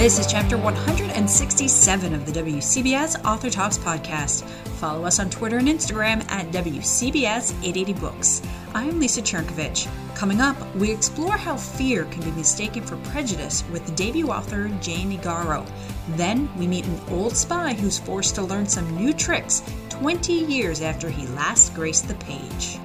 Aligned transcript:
This 0.00 0.18
is 0.18 0.26
chapter 0.26 0.56
167 0.56 2.14
of 2.14 2.24
the 2.24 2.32
WCBS 2.40 3.22
Author 3.22 3.50
Talks 3.50 3.76
podcast. 3.76 4.44
Follow 4.78 5.04
us 5.04 5.18
on 5.20 5.28
Twitter 5.28 5.58
and 5.58 5.68
Instagram 5.68 6.26
at 6.30 6.46
WCBS880Books. 6.52 8.42
I'm 8.72 8.98
Lisa 8.98 9.20
Chernkovich. 9.20 9.86
Coming 10.14 10.40
up, 10.40 10.56
we 10.76 10.90
explore 10.90 11.36
how 11.36 11.54
fear 11.54 12.06
can 12.06 12.22
be 12.22 12.30
mistaken 12.30 12.82
for 12.82 12.96
prejudice 13.10 13.62
with 13.70 13.94
debut 13.94 14.28
author 14.28 14.68
Jane 14.80 15.12
Igharo. 15.18 15.70
Then 16.16 16.48
we 16.56 16.66
meet 16.66 16.86
an 16.86 16.98
old 17.10 17.36
spy 17.36 17.74
who's 17.74 17.98
forced 17.98 18.34
to 18.36 18.42
learn 18.42 18.66
some 18.66 18.96
new 18.96 19.12
tricks 19.12 19.62
20 19.90 20.32
years 20.32 20.80
after 20.80 21.10
he 21.10 21.26
last 21.26 21.74
graced 21.74 22.08
the 22.08 22.14
page. 22.14 22.78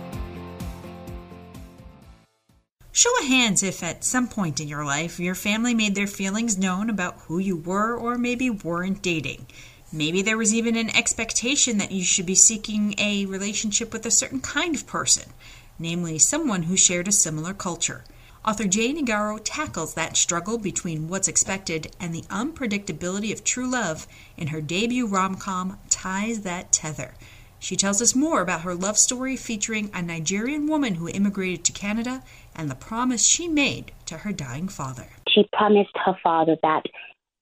Show 2.97 3.11
of 3.19 3.25
hands 3.25 3.61
if 3.61 3.83
at 3.83 4.05
some 4.05 4.29
point 4.29 4.61
in 4.61 4.69
your 4.69 4.85
life 4.85 5.19
your 5.19 5.35
family 5.35 5.73
made 5.73 5.95
their 5.95 6.07
feelings 6.07 6.57
known 6.57 6.89
about 6.89 7.19
who 7.27 7.39
you 7.39 7.57
were 7.57 7.93
or 7.93 8.17
maybe 8.17 8.49
weren't 8.49 9.01
dating. 9.01 9.47
Maybe 9.91 10.21
there 10.21 10.37
was 10.37 10.53
even 10.53 10.77
an 10.77 10.95
expectation 10.95 11.77
that 11.77 11.91
you 11.91 12.05
should 12.05 12.25
be 12.25 12.35
seeking 12.35 12.95
a 12.97 13.25
relationship 13.25 13.91
with 13.91 14.05
a 14.05 14.11
certain 14.11 14.39
kind 14.39 14.73
of 14.73 14.87
person, 14.87 15.33
namely 15.77 16.17
someone 16.17 16.63
who 16.63 16.77
shared 16.77 17.09
a 17.09 17.11
similar 17.11 17.53
culture. 17.53 18.05
Author 18.45 18.63
Jane 18.63 19.05
Igharo 19.05 19.41
tackles 19.43 19.95
that 19.95 20.15
struggle 20.15 20.57
between 20.57 21.09
what's 21.09 21.27
expected 21.27 21.93
and 21.99 22.15
the 22.15 22.23
unpredictability 22.29 23.33
of 23.33 23.43
true 23.43 23.69
love 23.69 24.07
in 24.37 24.47
her 24.47 24.61
debut 24.61 25.05
rom 25.05 25.35
com, 25.35 25.79
Ties 25.89 26.43
That 26.43 26.71
Tether. 26.71 27.15
She 27.57 27.75
tells 27.75 28.01
us 28.01 28.13
more 28.13 28.41
about 28.41 28.61
her 28.61 28.75
love 28.75 28.97
story 28.97 29.35
featuring 29.35 29.89
a 29.93 30.01
Nigerian 30.01 30.67
woman 30.67 30.95
who 30.95 31.09
immigrated 31.09 31.65
to 31.65 31.71
Canada 31.71 32.21
and 32.55 32.69
the 32.69 32.75
promise 32.75 33.25
she 33.25 33.47
made 33.47 33.91
to 34.05 34.19
her 34.19 34.31
dying 34.31 34.67
father. 34.67 35.07
She 35.29 35.47
promised 35.53 35.95
her 36.05 36.15
father 36.23 36.55
that 36.63 36.83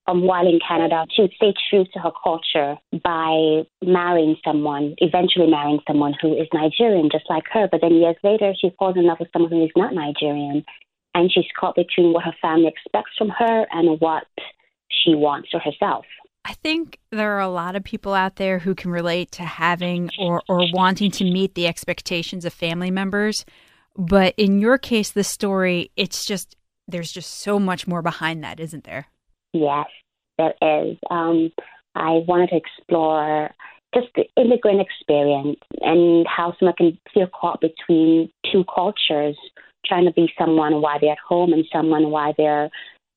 um, 0.08 0.23
while 0.23 0.47
in 0.47 0.59
Canada, 0.66 1.05
she 1.11 1.22
would 1.22 1.33
stay 1.33 1.53
true 1.70 1.86
to 1.94 2.00
her 2.00 2.11
culture 2.23 2.75
by 3.03 3.64
marrying 3.81 4.36
someone, 4.44 4.95
eventually 4.97 5.47
marrying 5.47 5.80
someone 5.88 6.14
who 6.22 6.33
is 6.33 6.47
Nigerian, 6.53 7.09
just 7.11 7.25
like 7.30 7.44
her. 7.52 7.70
But 7.72 7.81
then 7.81 7.94
years 7.94 8.17
later, 8.23 8.53
she 8.59 8.72
falls 8.78 8.97
in 8.97 9.05
love 9.05 9.20
with 9.20 9.30
someone 9.31 9.52
who 9.52 9.64
is 9.64 9.72
not 9.75 9.94
Nigerian. 9.94 10.66
And 11.16 11.31
she's 11.31 11.45
caught 11.58 11.75
between 11.75 12.11
what 12.11 12.25
her 12.25 12.36
family 12.42 12.67
expects 12.67 13.11
from 13.17 13.30
her 13.30 13.66
and 13.72 14.00
what 14.02 14.25
she 14.89 15.16
wants 15.16 15.50
for 15.52 15.59
herself. 15.59 16.05
I 16.45 16.53
think 16.53 17.00
there 17.11 17.31
are 17.38 17.42
a 17.42 17.48
lot 17.48 17.75
of 17.75 17.83
people 17.83 18.14
out 18.14 18.36
there 18.36 18.59
who 18.59 18.75
can 18.75 18.92
relate 18.92 19.31
to 19.33 19.44
having 19.44 20.09
or, 20.20 20.42
or 20.50 20.66
wanting 20.73 21.11
to 21.11 21.23
meet 21.23 21.55
the 21.55 21.67
expectations 21.67 22.44
of 22.44 22.52
family 22.52 22.92
members. 22.92 23.45
But 23.95 24.33
in 24.38 24.59
your 24.59 24.77
case, 24.77 25.11
the 25.11 25.23
story, 25.23 25.91
it's 25.95 26.25
just, 26.25 26.55
there's 26.88 27.11
just 27.11 27.39
so 27.39 27.59
much 27.59 27.88
more 27.88 28.02
behind 28.02 28.44
that, 28.44 28.59
isn't 28.59 28.83
there? 28.83 29.08
Yes, 29.53 29.88
there 30.38 30.53
is. 30.61 30.97
Um, 31.09 31.52
I 31.95 32.23
wanted 32.27 32.49
to 32.49 32.55
explore 32.58 33.52
just 33.94 34.08
the 34.16 34.25
immigrant 34.36 34.81
experience 34.81 35.59
and 35.81 36.25
how 36.27 36.55
someone 36.59 36.75
can 36.75 36.97
feel 37.14 37.27
caught 37.27 37.61
between 37.61 38.31
two 38.52 38.64
cultures, 38.73 39.38
trying 39.86 40.05
to 40.05 40.11
be 40.11 40.31
someone 40.39 40.81
while 40.81 40.99
they're 40.99 41.11
at 41.11 41.17
home 41.19 41.53
and 41.53 41.66
someone 41.71 42.09
while 42.09 42.33
they're 42.38 42.69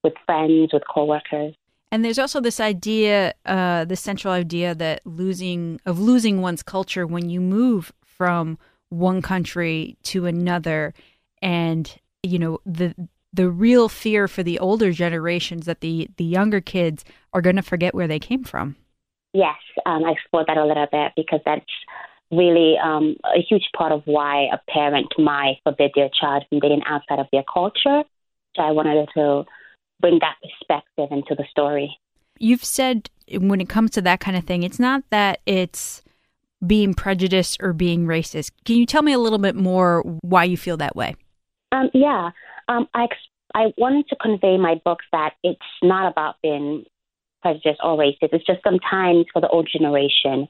with 0.04 0.12
friends, 0.26 0.70
with 0.72 0.82
coworkers. 0.92 1.54
And 1.90 2.04
there's 2.04 2.18
also 2.18 2.40
this 2.40 2.60
idea, 2.60 3.32
uh, 3.46 3.84
the 3.86 3.96
central 3.96 4.34
idea 4.34 4.74
that 4.74 5.00
losing 5.06 5.80
of 5.86 5.98
losing 5.98 6.42
one's 6.42 6.62
culture 6.62 7.06
when 7.06 7.30
you 7.30 7.40
move 7.40 7.92
from 8.04 8.58
one 8.88 9.22
country 9.22 9.96
to 10.04 10.26
another, 10.26 10.94
and 11.42 11.92
you 12.22 12.38
know 12.38 12.60
the 12.64 12.94
the 13.32 13.50
real 13.50 13.88
fear 13.88 14.26
for 14.28 14.42
the 14.42 14.58
older 14.58 14.92
generations 14.92 15.66
that 15.66 15.80
the 15.80 16.08
the 16.16 16.24
younger 16.24 16.60
kids 16.60 17.04
are 17.32 17.42
going 17.42 17.56
to 17.56 17.62
forget 17.62 17.94
where 17.94 18.08
they 18.08 18.18
came 18.18 18.44
from. 18.44 18.76
Yes, 19.32 19.56
um, 19.84 20.04
I 20.04 20.12
explored 20.12 20.46
that 20.48 20.56
a 20.56 20.64
little 20.64 20.86
bit 20.90 21.12
because 21.16 21.40
that's 21.44 21.64
really 22.30 22.76
um, 22.82 23.16
a 23.24 23.40
huge 23.40 23.68
part 23.76 23.92
of 23.92 24.02
why 24.04 24.48
a 24.52 24.58
parent 24.70 25.12
might 25.18 25.58
forbid 25.62 25.92
their 25.94 26.08
child 26.18 26.44
from 26.48 26.60
dating 26.60 26.82
outside 26.86 27.18
of 27.18 27.26
their 27.32 27.44
culture. 27.52 28.02
So 28.56 28.62
I 28.62 28.70
wanted 28.70 29.08
to 29.14 29.44
bring 30.00 30.18
that 30.20 30.36
perspective 30.42 31.08
into 31.10 31.34
the 31.34 31.44
story. 31.50 31.98
You've 32.38 32.64
said 32.64 33.10
when 33.32 33.60
it 33.60 33.68
comes 33.68 33.90
to 33.92 34.02
that 34.02 34.20
kind 34.20 34.36
of 34.36 34.44
thing, 34.44 34.62
it's 34.62 34.78
not 34.78 35.02
that 35.10 35.40
it's 35.46 36.02
being 36.64 36.94
prejudiced 36.94 37.58
or 37.60 37.72
being 37.72 38.06
racist. 38.06 38.52
Can 38.64 38.76
you 38.76 38.86
tell 38.86 39.02
me 39.02 39.12
a 39.12 39.18
little 39.18 39.38
bit 39.38 39.56
more 39.56 40.02
why 40.22 40.44
you 40.44 40.56
feel 40.56 40.76
that 40.78 40.96
way? 40.96 41.16
Um, 41.72 41.90
yeah, 41.92 42.30
um, 42.68 42.88
I 42.94 43.08
I 43.54 43.72
wanted 43.76 44.08
to 44.08 44.16
convey 44.16 44.56
my 44.58 44.80
book 44.84 45.00
that 45.12 45.34
it's 45.42 45.60
not 45.82 46.10
about 46.10 46.36
being 46.42 46.84
prejudiced 47.42 47.80
or 47.82 47.96
racist. 47.96 48.32
It's 48.32 48.46
just 48.46 48.62
sometimes 48.62 49.26
for 49.32 49.40
the 49.40 49.48
old 49.48 49.68
generation, 49.70 50.48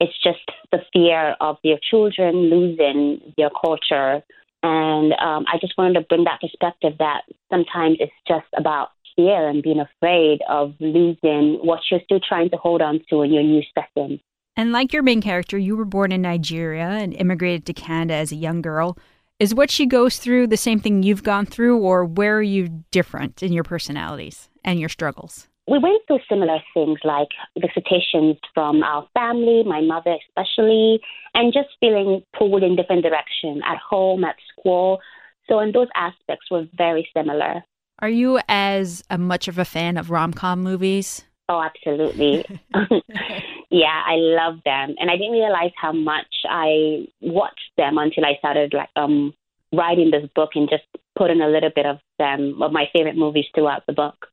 it's 0.00 0.16
just 0.22 0.40
the 0.70 0.78
fear 0.92 1.36
of 1.40 1.56
their 1.64 1.78
children 1.90 2.50
losing 2.50 3.34
their 3.36 3.50
culture 3.50 4.22
and 4.62 5.12
um, 5.14 5.44
I 5.52 5.58
just 5.60 5.76
wanted 5.76 5.94
to 5.94 6.02
bring 6.02 6.24
that 6.24 6.40
perspective 6.40 6.94
that 6.98 7.22
sometimes 7.50 7.96
it's 7.98 8.12
just 8.28 8.46
about 8.56 8.90
fear 9.16 9.48
and 9.48 9.62
being 9.62 9.80
afraid 9.80 10.40
of 10.48 10.74
losing 10.78 11.58
what 11.62 11.80
you're 11.90 12.00
still 12.04 12.20
trying 12.26 12.50
to 12.50 12.56
hold 12.56 12.80
on 12.80 13.00
to 13.10 13.22
in 13.22 13.32
your 13.32 13.42
new 13.42 13.62
setting. 13.74 14.20
And 14.56 14.72
like 14.72 14.92
your 14.92 15.02
main 15.02 15.22
character, 15.22 15.56
you 15.56 15.76
were 15.76 15.84
born 15.84 16.12
in 16.12 16.22
Nigeria 16.22 16.88
and 16.88 17.14
immigrated 17.14 17.66
to 17.66 17.72
Canada 17.72 18.14
as 18.14 18.32
a 18.32 18.36
young 18.36 18.62
girl. 18.62 18.98
Is 19.38 19.54
what 19.54 19.70
she 19.70 19.86
goes 19.86 20.18
through 20.18 20.46
the 20.48 20.56
same 20.56 20.78
thing 20.78 21.02
you've 21.02 21.22
gone 21.22 21.46
through, 21.46 21.78
or 21.78 22.04
where 22.04 22.36
are 22.36 22.42
you 22.42 22.84
different 22.90 23.42
in 23.42 23.52
your 23.52 23.64
personalities 23.64 24.48
and 24.64 24.78
your 24.78 24.88
struggles? 24.88 25.48
we 25.68 25.78
went 25.78 26.02
through 26.06 26.18
similar 26.28 26.58
things 26.74 26.98
like 27.04 27.28
visitations 27.58 28.36
from 28.52 28.82
our 28.82 29.06
family, 29.14 29.62
my 29.64 29.80
mother 29.80 30.16
especially, 30.28 31.00
and 31.34 31.52
just 31.52 31.68
feeling 31.80 32.22
pulled 32.36 32.62
in 32.62 32.76
different 32.76 33.02
directions 33.02 33.62
at 33.66 33.78
home, 33.78 34.24
at 34.24 34.36
school. 34.52 35.00
So, 35.48 35.60
in 35.60 35.72
those 35.72 35.88
aspects, 35.94 36.50
were 36.50 36.66
very 36.76 37.08
similar. 37.16 37.64
Are 38.00 38.08
you 38.08 38.40
as 38.48 39.04
a 39.10 39.18
much 39.18 39.48
of 39.48 39.58
a 39.58 39.64
fan 39.64 39.96
of 39.96 40.10
rom 40.10 40.32
com 40.32 40.62
movies? 40.62 41.24
Oh, 41.48 41.62
absolutely. 41.62 42.44
yeah, 43.72 44.02
I 44.06 44.16
love 44.16 44.58
them, 44.64 44.94
and 44.98 45.10
I 45.10 45.16
didn't 45.16 45.32
realize 45.32 45.72
how 45.80 45.92
much 45.92 46.26
I 46.48 47.06
watched 47.22 47.72
them 47.78 47.96
until 47.96 48.24
I 48.24 48.36
started 48.38 48.74
like 48.74 48.90
um 48.96 49.32
writing 49.72 50.10
this 50.10 50.28
book 50.34 50.50
and 50.54 50.68
just 50.68 50.84
putting 51.16 51.40
a 51.40 51.48
little 51.48 51.70
bit 51.74 51.86
of 51.86 51.98
them 52.18 52.60
of 52.62 52.70
my 52.70 52.84
favorite 52.92 53.16
movies 53.16 53.46
throughout 53.54 53.84
the 53.86 53.94
book. 53.94 54.28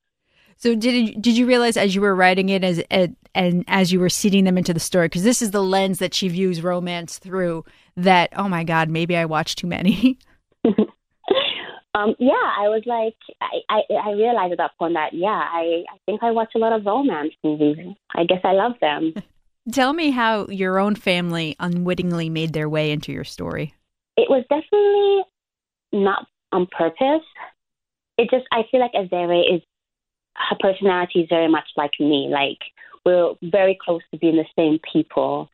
So 0.57 0.75
did 0.75 1.21
did 1.21 1.37
you 1.37 1.45
realize 1.45 1.77
as 1.77 1.95
you 1.95 2.01
were 2.01 2.13
writing 2.13 2.49
it 2.49 2.65
as, 2.65 2.83
as 2.91 3.09
and 3.33 3.63
as 3.69 3.93
you 3.93 4.01
were 4.01 4.09
seeding 4.09 4.43
them 4.43 4.57
into 4.57 4.73
the 4.73 4.79
story 4.79 5.07
because 5.07 5.23
this 5.23 5.41
is 5.41 5.51
the 5.51 5.63
lens 5.63 5.99
that 5.99 6.13
she 6.13 6.27
views 6.27 6.61
romance 6.61 7.17
through 7.17 7.63
that 7.95 8.29
oh 8.35 8.49
my 8.49 8.65
god 8.65 8.89
maybe 8.89 9.15
I 9.15 9.23
watched 9.23 9.59
too 9.59 9.67
many. 9.67 10.19
um, 11.99 12.15
yeah, 12.19 12.33
I 12.33 12.67
was 12.69 12.83
like 12.85 13.15
I, 13.41 13.59
I, 13.69 14.09
I 14.09 14.11
realized 14.11 14.53
at 14.53 14.57
that 14.59 14.77
point 14.77 14.93
that 14.93 15.13
yeah 15.13 15.27
I 15.29 15.83
I 15.91 15.97
think 16.05 16.23
I 16.23 16.31
watch 16.31 16.51
a 16.55 16.59
lot 16.59 16.73
of 16.73 16.85
romance 16.85 17.33
movies. 17.43 17.95
I 18.15 18.23
guess 18.23 18.41
I 18.43 18.53
love 18.53 18.73
them. 18.81 19.13
Tell 19.71 19.93
me 19.93 20.11
how 20.11 20.47
your 20.47 20.79
own 20.79 20.95
family 20.95 21.55
unwittingly 21.59 22.29
made 22.29 22.53
their 22.53 22.69
way 22.69 22.91
into 22.91 23.11
your 23.11 23.23
story. 23.23 23.75
It 24.17 24.29
was 24.29 24.43
definitely 24.49 25.23
not 25.93 26.25
on 26.51 26.67
purpose. 26.67 27.25
It 28.17 28.29
just 28.31 28.45
I 28.51 28.63
feel 28.71 28.79
like 28.79 28.93
Azere 28.93 29.55
is 29.55 29.61
her 30.35 30.57
personality 30.59 31.21
is 31.21 31.27
very 31.29 31.49
much 31.49 31.67
like 31.75 31.91
me. 31.99 32.29
Like 32.31 32.59
we're 33.05 33.33
very 33.43 33.77
close 33.83 34.01
to 34.11 34.17
being 34.17 34.37
the 34.37 34.45
same 34.57 34.79
people. 34.91 35.49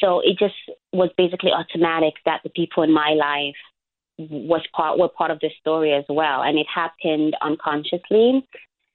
So 0.00 0.20
it 0.20 0.38
just 0.38 0.54
was 0.92 1.10
basically 1.16 1.50
automatic 1.50 2.14
that 2.24 2.40
the 2.42 2.50
people 2.50 2.82
in 2.82 2.92
my 2.92 3.10
life 3.10 3.56
was 4.18 4.62
part 4.74 4.98
were 4.98 5.08
part 5.08 5.30
of 5.30 5.40
the 5.40 5.50
story 5.60 5.92
as 5.92 6.04
well. 6.08 6.42
And 6.42 6.58
it 6.58 6.66
happened 6.72 7.36
unconsciously. 7.42 8.46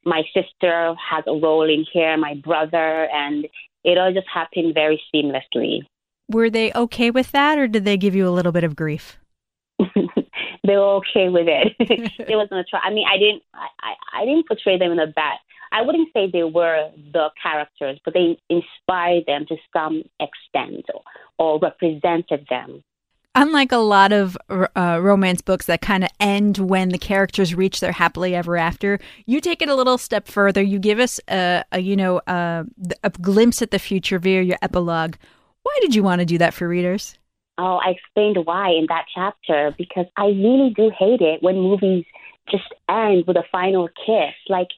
My 0.04 0.24
sister 0.34 0.96
has 0.96 1.24
a 1.28 1.34
role 1.34 1.70
in 1.70 1.86
here, 1.92 2.18
my 2.18 2.36
brother, 2.36 3.08
and 3.14 3.48
it 3.84 3.98
all 3.98 4.14
just 4.14 4.28
happened 4.34 4.74
very 4.74 5.02
seamlessly. 5.14 5.82
Were 6.30 6.50
they 6.50 6.72
okay 6.74 7.12
with 7.12 7.32
that 7.32 7.58
or 7.58 7.68
did 7.68 7.86
they 7.86 7.98
give 7.98 8.16
you 8.16 8.28
a 8.28 8.32
little 8.32 8.52
bit 8.52 8.64
of 8.64 8.76
grief? 8.76 9.20
they 9.80 10.76
were 10.76 10.96
okay 10.96 11.30
with 11.30 11.48
it. 11.48 11.76
it 11.80 12.36
wasn't 12.36 12.60
a 12.60 12.64
try. 12.64 12.80
I 12.84 12.92
mean, 12.92 13.06
I 13.12 13.18
didn't, 13.18 13.44
I, 13.54 13.68
I, 13.82 14.22
I 14.22 14.26
didn't 14.26 14.48
portray 14.48 14.78
them 14.78 14.92
in 14.92 15.00
a 15.00 15.08
bad. 15.08 15.38
I 15.72 15.82
wouldn't 15.84 16.10
say 16.14 16.30
they 16.32 16.44
were 16.44 16.90
the 17.14 17.30
characters, 17.42 18.00
but 18.04 18.14
they 18.14 18.38
inspired 18.50 19.26
them 19.26 19.46
to 19.48 19.56
some 19.74 20.04
extent 20.20 20.86
or, 20.94 21.02
or 21.38 21.60
represented 21.60 22.46
them. 22.50 22.84
Unlike 23.34 23.72
a 23.72 23.78
lot 23.78 24.12
of 24.12 24.38
uh, 24.50 25.00
romance 25.02 25.42
books 25.42 25.66
that 25.68 25.82
kind 25.82 26.04
of 26.04 26.10
end 26.20 26.58
when 26.58 26.90
the 26.90 26.98
characters 26.98 27.56
reach 27.56 27.80
their 27.80 27.94
happily 27.94 28.36
ever 28.36 28.58
after, 28.58 29.00
you 29.26 29.40
take 29.40 29.62
it 29.62 29.70
a 29.70 29.76
little 29.76 29.98
step 29.98 30.28
further. 30.28 30.62
You 30.62 30.80
give 30.80 31.00
us 31.00 31.18
a, 31.30 31.64
a 31.72 31.80
you 31.80 31.96
know 31.96 32.22
a, 32.28 32.66
a 33.04 33.10
glimpse 33.10 33.62
at 33.62 33.72
the 33.72 33.80
future 33.80 34.20
via 34.20 34.42
your 34.42 34.58
epilogue. 34.62 35.16
Why 35.64 35.78
did 35.82 35.96
you 35.96 36.04
want 36.04 36.20
to 36.20 36.26
do 36.26 36.38
that 36.40 36.54
for 36.54 36.68
readers? 36.68 37.18
Oh, 37.58 37.80
I 37.86 37.92
explained 37.92 38.38
why 38.46 38.72
in 38.72 38.88
that 38.90 39.06
chapter 39.14 39.74
because 39.78 40.08
I 40.18 40.26
really 40.26 40.74
do 40.76 40.92
hate 40.98 41.22
it 41.22 41.42
when 41.42 41.56
movies 41.56 42.06
just 42.50 42.64
end 42.90 43.26
with 43.28 43.38
a 43.38 43.44
final 43.50 43.88
kiss. 44.06 44.34
Like, 44.50 44.70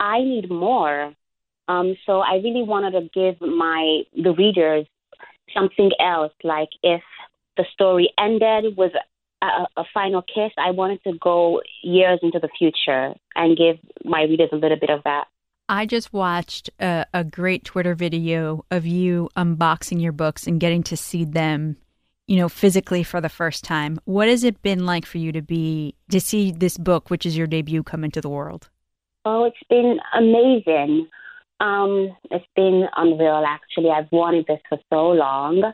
I 0.00 0.20
need 0.20 0.50
more. 0.50 1.12
Um, 1.68 1.96
so 2.06 2.20
I 2.20 2.36
really 2.36 2.62
wanted 2.62 2.92
to 2.92 3.08
give 3.14 3.40
my 3.40 4.02
the 4.20 4.32
readers 4.32 4.86
something 5.54 5.90
else. 6.00 6.32
Like 6.42 6.70
if 6.82 7.02
the 7.56 7.64
story 7.72 8.12
ended 8.18 8.76
with 8.76 8.92
a, 9.42 9.80
a 9.80 9.84
final 9.92 10.22
kiss, 10.22 10.52
I 10.58 10.70
wanted 10.70 11.02
to 11.04 11.12
go 11.20 11.60
years 11.82 12.20
into 12.22 12.38
the 12.38 12.48
future 12.58 13.14
and 13.34 13.56
give 13.56 13.76
my 14.04 14.22
readers 14.22 14.50
a 14.52 14.56
little 14.56 14.78
bit 14.78 14.90
of 14.90 15.02
that. 15.04 15.24
I 15.68 15.86
just 15.86 16.12
watched 16.12 16.68
a, 16.78 17.06
a, 17.14 17.24
great 17.24 17.64
Twitter 17.64 17.94
video 17.94 18.66
of 18.70 18.84
you 18.84 19.30
unboxing 19.34 20.00
your 20.00 20.12
books 20.12 20.46
and 20.46 20.60
getting 20.60 20.82
to 20.84 20.96
see 20.96 21.24
them, 21.24 21.78
you 22.26 22.36
know, 22.36 22.50
physically 22.50 23.02
for 23.02 23.20
the 23.22 23.30
first 23.30 23.64
time. 23.64 23.98
What 24.04 24.28
has 24.28 24.44
it 24.44 24.60
been 24.60 24.84
like 24.84 25.06
for 25.06 25.16
you 25.16 25.32
to 25.32 25.40
be 25.40 25.94
to 26.10 26.20
see 26.20 26.52
this 26.52 26.76
book, 26.76 27.08
which 27.08 27.24
is 27.24 27.36
your 27.36 27.46
debut, 27.46 27.82
come 27.82 28.04
into 28.04 28.20
the 28.20 28.28
world? 28.28 28.68
Oh, 29.24 29.44
it's 29.44 29.56
been 29.70 29.98
amazing. 30.12 31.08
Um, 31.60 32.14
it's 32.30 32.44
been 32.54 32.86
unreal, 32.96 33.44
actually. 33.46 33.88
I've 33.88 34.12
wanted 34.12 34.46
this 34.46 34.60
for 34.68 34.78
so 34.90 35.08
long. 35.12 35.72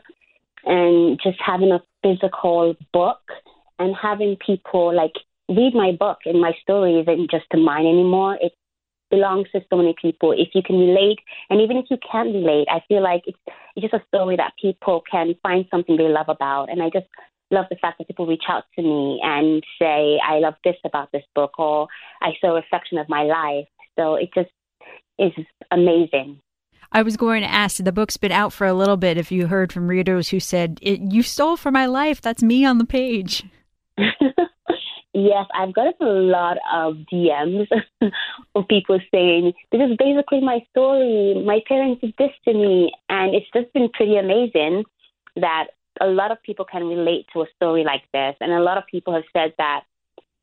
And 0.65 1.19
just 1.23 1.37
having 1.43 1.71
a 1.71 1.81
physical 2.03 2.75
book 2.93 3.21
and 3.79 3.95
having 3.99 4.37
people 4.45 4.95
like 4.95 5.13
read 5.49 5.73
my 5.73 5.91
book 5.91 6.19
and 6.25 6.39
my 6.39 6.53
story 6.61 6.99
isn't 6.99 7.31
just 7.31 7.45
mine 7.53 7.85
anymore. 7.85 8.37
It 8.41 8.53
belongs 9.09 9.47
to 9.51 9.61
so 9.69 9.77
many 9.77 9.93
people. 10.01 10.31
If 10.31 10.49
you 10.53 10.61
can 10.63 10.77
relate, 10.77 11.19
and 11.49 11.61
even 11.61 11.77
if 11.77 11.85
you 11.89 11.97
can't 12.09 12.33
relate, 12.33 12.67
I 12.69 12.81
feel 12.87 13.03
like 13.03 13.23
it's, 13.25 13.37
it's 13.75 13.83
just 13.83 13.93
a 13.93 14.05
story 14.07 14.37
that 14.37 14.53
people 14.61 15.03
can 15.09 15.35
find 15.43 15.65
something 15.69 15.97
they 15.97 16.07
love 16.07 16.29
about. 16.29 16.69
And 16.69 16.81
I 16.81 16.89
just 16.89 17.07
love 17.51 17.65
the 17.69 17.75
fact 17.75 17.97
that 17.97 18.07
people 18.07 18.25
reach 18.25 18.43
out 18.47 18.63
to 18.75 18.81
me 18.81 19.19
and 19.23 19.61
say, 19.77 20.19
I 20.25 20.39
love 20.39 20.55
this 20.63 20.77
about 20.85 21.11
this 21.11 21.23
book, 21.35 21.59
or 21.59 21.87
I 22.21 22.31
saw 22.39 22.51
a 22.51 22.55
reflection 22.55 22.97
of 22.97 23.09
my 23.09 23.23
life. 23.23 23.67
So 23.99 24.15
it 24.15 24.29
just 24.33 24.49
is 25.19 25.33
amazing. 25.69 26.39
I 26.91 27.03
was 27.03 27.15
going 27.15 27.41
to 27.41 27.49
ask, 27.49 27.77
the 27.77 27.91
book's 27.91 28.17
been 28.17 28.33
out 28.33 28.51
for 28.51 28.67
a 28.67 28.73
little 28.73 28.97
bit. 28.97 29.17
If 29.17 29.31
you 29.31 29.47
heard 29.47 29.71
from 29.71 29.87
readers 29.87 30.29
who 30.29 30.39
said, 30.39 30.79
You 30.81 31.23
stole 31.23 31.55
from 31.55 31.73
my 31.73 31.85
life, 31.85 32.21
that's 32.21 32.43
me 32.43 32.65
on 32.65 32.79
the 32.79 32.85
page. 32.85 33.43
yes, 33.97 35.45
I've 35.53 35.73
gotten 35.73 35.93
a 36.01 36.11
lot 36.11 36.57
of 36.73 36.95
DMs 37.11 37.67
of 38.55 38.67
people 38.67 38.99
saying, 39.09 39.53
This 39.71 39.81
is 39.81 39.95
basically 39.97 40.41
my 40.41 40.59
story. 40.71 41.41
My 41.45 41.61
parents 41.65 42.01
did 42.01 42.13
this 42.17 42.31
to 42.45 42.53
me. 42.53 42.91
And 43.07 43.35
it's 43.35 43.47
just 43.53 43.71
been 43.73 43.89
pretty 43.93 44.17
amazing 44.17 44.83
that 45.37 45.67
a 46.01 46.07
lot 46.07 46.31
of 46.31 46.43
people 46.43 46.65
can 46.65 46.83
relate 46.83 47.25
to 47.31 47.41
a 47.41 47.45
story 47.55 47.85
like 47.85 48.03
this. 48.13 48.35
And 48.41 48.51
a 48.51 48.59
lot 48.59 48.77
of 48.77 48.83
people 48.87 49.13
have 49.13 49.23
said 49.31 49.53
that 49.57 49.83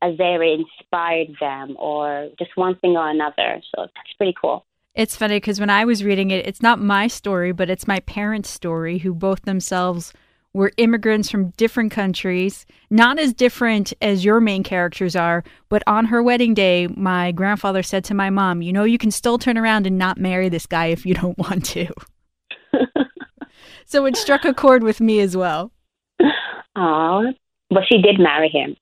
Azere 0.02 0.64
inspired 0.64 1.36
them 1.40 1.76
or 1.78 2.30
just 2.38 2.52
one 2.54 2.76
thing 2.76 2.96
or 2.96 3.10
another. 3.10 3.60
So 3.74 3.82
that's 3.82 4.12
pretty 4.16 4.34
cool. 4.40 4.64
It's 4.94 5.16
funny 5.16 5.36
because 5.36 5.60
when 5.60 5.70
I 5.70 5.84
was 5.84 6.02
reading 6.02 6.30
it, 6.30 6.46
it's 6.46 6.62
not 6.62 6.80
my 6.80 7.06
story, 7.06 7.52
but 7.52 7.70
it's 7.70 7.86
my 7.86 8.00
parents' 8.00 8.50
story, 8.50 8.98
who 8.98 9.14
both 9.14 9.42
themselves 9.42 10.12
were 10.52 10.72
immigrants 10.76 11.30
from 11.30 11.50
different 11.50 11.92
countries, 11.92 12.66
not 12.90 13.18
as 13.18 13.32
different 13.32 13.92
as 14.00 14.24
your 14.24 14.40
main 14.40 14.62
characters 14.62 15.14
are. 15.14 15.44
But 15.68 15.82
on 15.86 16.06
her 16.06 16.22
wedding 16.22 16.54
day, 16.54 16.88
my 16.88 17.32
grandfather 17.32 17.82
said 17.82 18.04
to 18.04 18.14
my 18.14 18.30
mom, 18.30 18.62
You 18.62 18.72
know, 18.72 18.84
you 18.84 18.98
can 18.98 19.10
still 19.10 19.38
turn 19.38 19.58
around 19.58 19.86
and 19.86 19.98
not 19.98 20.18
marry 20.18 20.48
this 20.48 20.66
guy 20.66 20.86
if 20.86 21.06
you 21.06 21.14
don't 21.14 21.38
want 21.38 21.64
to. 21.66 21.86
so 23.86 24.04
it 24.06 24.16
struck 24.16 24.44
a 24.44 24.54
chord 24.54 24.82
with 24.82 25.00
me 25.00 25.20
as 25.20 25.36
well. 25.36 25.70
Oh, 26.74 27.32
but 27.70 27.84
she 27.88 28.00
did 28.00 28.18
marry 28.18 28.48
him. 28.48 28.76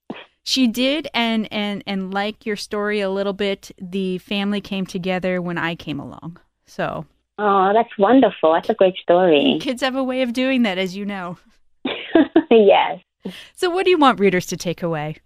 She 0.46 0.68
did, 0.68 1.08
and 1.12 1.52
and 1.52 1.82
and 1.88 2.14
like 2.14 2.46
your 2.46 2.54
story 2.54 3.00
a 3.00 3.10
little 3.10 3.32
bit, 3.32 3.72
the 3.82 4.18
family 4.18 4.60
came 4.60 4.86
together 4.86 5.42
when 5.42 5.58
I 5.58 5.74
came 5.74 5.98
along. 5.98 6.38
So. 6.66 7.04
Oh, 7.38 7.72
that's 7.74 7.90
wonderful. 7.98 8.54
That's 8.54 8.70
a 8.70 8.74
great 8.74 8.96
story. 8.96 9.58
Kids 9.60 9.82
have 9.82 9.96
a 9.96 10.04
way 10.04 10.22
of 10.22 10.32
doing 10.32 10.62
that, 10.62 10.78
as 10.78 10.96
you 10.96 11.04
know. 11.04 11.36
yes. 12.50 13.00
So, 13.54 13.68
what 13.68 13.84
do 13.84 13.90
you 13.90 13.98
want 13.98 14.20
readers 14.20 14.46
to 14.46 14.56
take 14.56 14.84
away? 14.84 15.16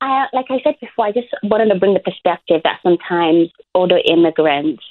I, 0.00 0.26
like 0.32 0.46
I 0.50 0.58
said 0.64 0.74
before, 0.80 1.06
I 1.06 1.12
just 1.12 1.28
wanted 1.44 1.72
to 1.72 1.78
bring 1.78 1.94
the 1.94 2.00
perspective 2.00 2.60
that 2.64 2.80
sometimes 2.82 3.50
older 3.74 4.00
immigrants, 4.04 4.82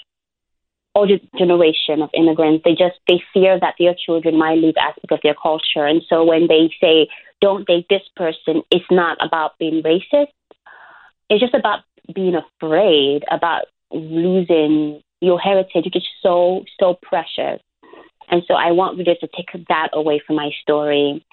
older 0.97 1.19
generation 1.37 2.01
of 2.01 2.09
immigrants, 2.13 2.63
they 2.65 2.71
just 2.71 2.97
they 3.07 3.21
fear 3.33 3.59
that 3.59 3.75
their 3.79 3.93
children 3.93 4.37
might 4.37 4.57
lose 4.57 4.75
aspect 4.79 5.11
of 5.11 5.19
their 5.23 5.35
culture, 5.35 5.85
and 5.85 6.01
so 6.09 6.23
when 6.23 6.47
they 6.47 6.73
say 6.81 7.07
don't 7.39 7.67
date 7.67 7.85
this 7.89 8.01
person, 8.15 8.63
it's 8.71 8.85
not 8.89 9.17
about 9.25 9.57
being 9.59 9.83
racist. 9.83 10.33
It's 11.29 11.41
just 11.41 11.53
about 11.53 11.81
being 12.15 12.35
afraid 12.35 13.23
about 13.29 13.65
losing 13.91 15.01
your 15.21 15.39
heritage, 15.39 15.85
which 15.85 15.95
is 15.95 16.07
so 16.21 16.65
so 16.79 16.97
precious. 17.01 17.61
And 18.29 18.43
so 18.47 18.55
I 18.55 18.71
want 18.71 18.97
readers 18.97 19.19
to 19.21 19.27
take 19.27 19.67
that 19.69 19.89
away 19.93 20.21
from 20.25 20.35
my 20.35 20.51
story. 20.61 21.25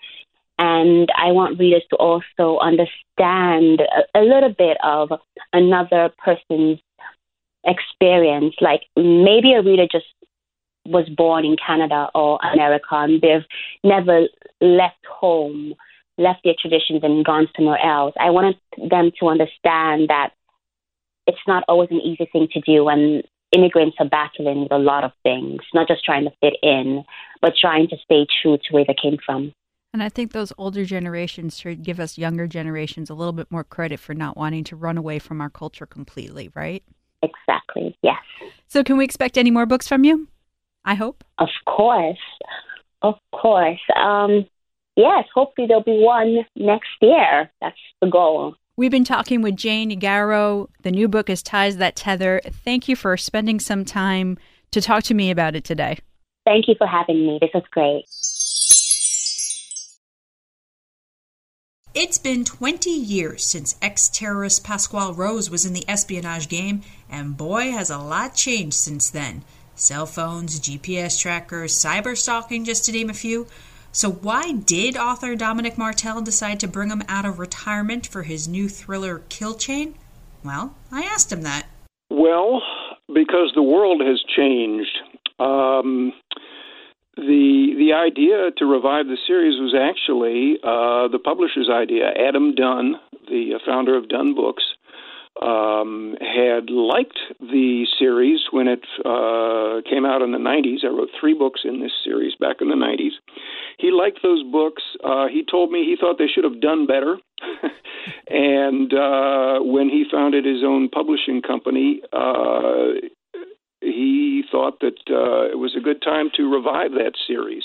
And 0.58 1.08
I 1.16 1.32
want 1.32 1.58
readers 1.58 1.82
to 1.90 1.96
also 1.96 2.58
understand 2.60 3.80
a, 3.80 4.20
a 4.20 4.22
little 4.22 4.54
bit 4.56 4.76
of 4.84 5.10
another 5.52 6.12
person's 6.24 6.78
experience. 7.66 8.54
Like 8.60 8.82
maybe 8.96 9.54
a 9.54 9.62
reader 9.62 9.86
just 9.90 10.06
was 10.86 11.08
born 11.08 11.44
in 11.44 11.56
Canada 11.56 12.08
or 12.14 12.38
America 12.52 12.86
and 12.92 13.20
they've 13.20 13.44
never 13.82 14.26
left 14.60 15.04
home, 15.08 15.74
left 16.18 16.40
their 16.44 16.54
traditions 16.60 17.00
and 17.02 17.24
gone 17.24 17.48
somewhere 17.56 17.78
else. 17.82 18.14
I 18.20 18.30
wanted 18.30 18.56
them 18.90 19.10
to 19.20 19.28
understand 19.28 20.08
that 20.08 20.30
it's 21.26 21.38
not 21.46 21.64
always 21.68 21.90
an 21.90 22.00
easy 22.00 22.28
thing 22.32 22.48
to 22.52 22.60
do 22.60 22.88
and 22.88 23.24
immigrants 23.52 23.96
are 24.00 24.08
battling 24.08 24.62
with 24.62 24.72
a 24.72 24.78
lot 24.78 25.04
of 25.04 25.12
things, 25.22 25.60
not 25.72 25.88
just 25.88 26.04
trying 26.04 26.24
to 26.24 26.30
fit 26.40 26.54
in, 26.62 27.04
but 27.40 27.54
trying 27.58 27.88
to 27.88 27.96
stay 28.04 28.26
true 28.42 28.58
to 28.58 28.72
where 28.72 28.84
they 28.86 28.96
came 29.00 29.16
from. 29.24 29.52
And 29.92 30.02
I 30.02 30.08
think 30.08 30.32
those 30.32 30.52
older 30.58 30.84
generations 30.84 31.56
should 31.56 31.84
give 31.84 32.00
us 32.00 32.18
younger 32.18 32.48
generations 32.48 33.10
a 33.10 33.14
little 33.14 33.32
bit 33.32 33.50
more 33.50 33.62
credit 33.62 34.00
for 34.00 34.12
not 34.12 34.36
wanting 34.36 34.64
to 34.64 34.76
run 34.76 34.98
away 34.98 35.20
from 35.20 35.40
our 35.40 35.50
culture 35.50 35.86
completely, 35.86 36.50
right? 36.52 36.82
Exactly, 37.24 37.96
yes. 38.02 38.22
So, 38.68 38.82
can 38.84 38.96
we 38.96 39.04
expect 39.04 39.38
any 39.38 39.50
more 39.50 39.66
books 39.66 39.88
from 39.88 40.04
you? 40.04 40.28
I 40.84 40.94
hope. 40.94 41.24
Of 41.38 41.48
course. 41.66 42.18
Of 43.02 43.14
course. 43.32 43.80
Um, 43.96 44.46
yes, 44.96 45.24
hopefully 45.34 45.66
there'll 45.66 45.82
be 45.82 46.00
one 46.02 46.44
next 46.56 46.90
year. 47.00 47.50
That's 47.60 47.76
the 48.00 48.08
goal. 48.08 48.56
We've 48.76 48.90
been 48.90 49.04
talking 49.04 49.40
with 49.40 49.56
Jane 49.56 49.90
Igharo. 49.90 50.68
The 50.82 50.90
new 50.90 51.08
book 51.08 51.30
is 51.30 51.42
Ties 51.42 51.76
That 51.76 51.94
Tether. 51.94 52.40
Thank 52.44 52.88
you 52.88 52.96
for 52.96 53.16
spending 53.16 53.60
some 53.60 53.84
time 53.84 54.36
to 54.72 54.80
talk 54.80 55.04
to 55.04 55.14
me 55.14 55.30
about 55.30 55.54
it 55.54 55.64
today. 55.64 55.98
Thank 56.44 56.66
you 56.68 56.74
for 56.76 56.86
having 56.86 57.24
me. 57.26 57.38
This 57.40 57.50
was 57.54 57.62
great. 57.70 58.04
It's 61.94 62.18
been 62.18 62.44
20 62.44 62.90
years 62.90 63.44
since 63.44 63.76
ex 63.80 64.08
terrorist 64.08 64.64
Pasquale 64.64 65.14
Rose 65.14 65.48
was 65.48 65.64
in 65.64 65.74
the 65.74 65.88
espionage 65.88 66.48
game, 66.48 66.82
and 67.08 67.36
boy, 67.36 67.70
has 67.70 67.88
a 67.88 67.98
lot 67.98 68.34
changed 68.34 68.74
since 68.74 69.08
then. 69.08 69.44
Cell 69.76 70.04
phones, 70.04 70.58
GPS 70.58 71.16
trackers, 71.16 71.72
cyber 71.72 72.18
stalking, 72.18 72.64
just 72.64 72.84
to 72.86 72.92
name 72.92 73.10
a 73.10 73.14
few. 73.14 73.46
So, 73.92 74.10
why 74.10 74.50
did 74.50 74.96
author 74.96 75.36
Dominic 75.36 75.78
Martell 75.78 76.20
decide 76.20 76.58
to 76.60 76.66
bring 76.66 76.90
him 76.90 77.04
out 77.08 77.24
of 77.24 77.38
retirement 77.38 78.08
for 78.08 78.24
his 78.24 78.48
new 78.48 78.68
thriller 78.68 79.22
Kill 79.28 79.54
Chain? 79.54 79.94
Well, 80.44 80.74
I 80.90 81.02
asked 81.02 81.30
him 81.30 81.42
that. 81.42 81.68
Well, 82.10 82.60
because 83.06 83.52
the 83.54 83.62
world 83.62 84.02
has 84.04 84.20
changed. 84.36 84.98
Um, 85.38 86.12
the 87.16 87.74
the 87.78 87.92
idea 87.92 88.50
to 88.58 88.64
revive 88.66 89.06
the 89.06 89.18
series 89.26 89.60
was 89.60 89.74
actually 89.74 90.58
uh, 90.62 91.08
the 91.08 91.18
publisher's 91.22 91.70
idea. 91.70 92.10
Adam 92.10 92.54
Dunn, 92.54 92.96
the 93.28 93.60
founder 93.64 93.96
of 93.96 94.08
Dunn 94.08 94.34
Books, 94.34 94.64
um, 95.42 96.16
had 96.20 96.70
liked 96.70 97.18
the 97.40 97.86
series 97.98 98.40
when 98.50 98.68
it 98.68 98.84
uh, 99.00 99.82
came 99.88 100.06
out 100.06 100.22
in 100.22 100.30
the 100.30 100.38
90s. 100.38 100.84
I 100.84 100.88
wrote 100.88 101.10
three 101.18 101.34
books 101.34 101.62
in 101.64 101.80
this 101.80 101.92
series 102.04 102.34
back 102.38 102.56
in 102.60 102.68
the 102.68 102.76
90s. 102.76 103.18
He 103.78 103.90
liked 103.90 104.20
those 104.22 104.44
books. 104.44 104.82
Uh, 105.02 105.26
he 105.26 105.44
told 105.48 105.72
me 105.72 105.84
he 105.84 105.96
thought 105.98 106.18
they 106.18 106.30
should 106.32 106.44
have 106.44 106.60
done 106.60 106.86
better. 106.86 107.18
and 108.28 108.92
uh, 108.94 109.58
when 109.60 109.88
he 109.88 110.04
founded 110.10 110.44
his 110.44 110.62
own 110.64 110.88
publishing 110.88 111.42
company, 111.42 112.00
uh, 112.12 112.94
thought 114.54 114.78
that 114.78 115.00
uh, 115.10 115.50
it 115.50 115.58
was 115.58 115.74
a 115.76 115.82
good 115.82 116.00
time 116.00 116.30
to 116.36 116.48
revive 116.48 116.92
that 116.92 117.14
series, 117.26 117.64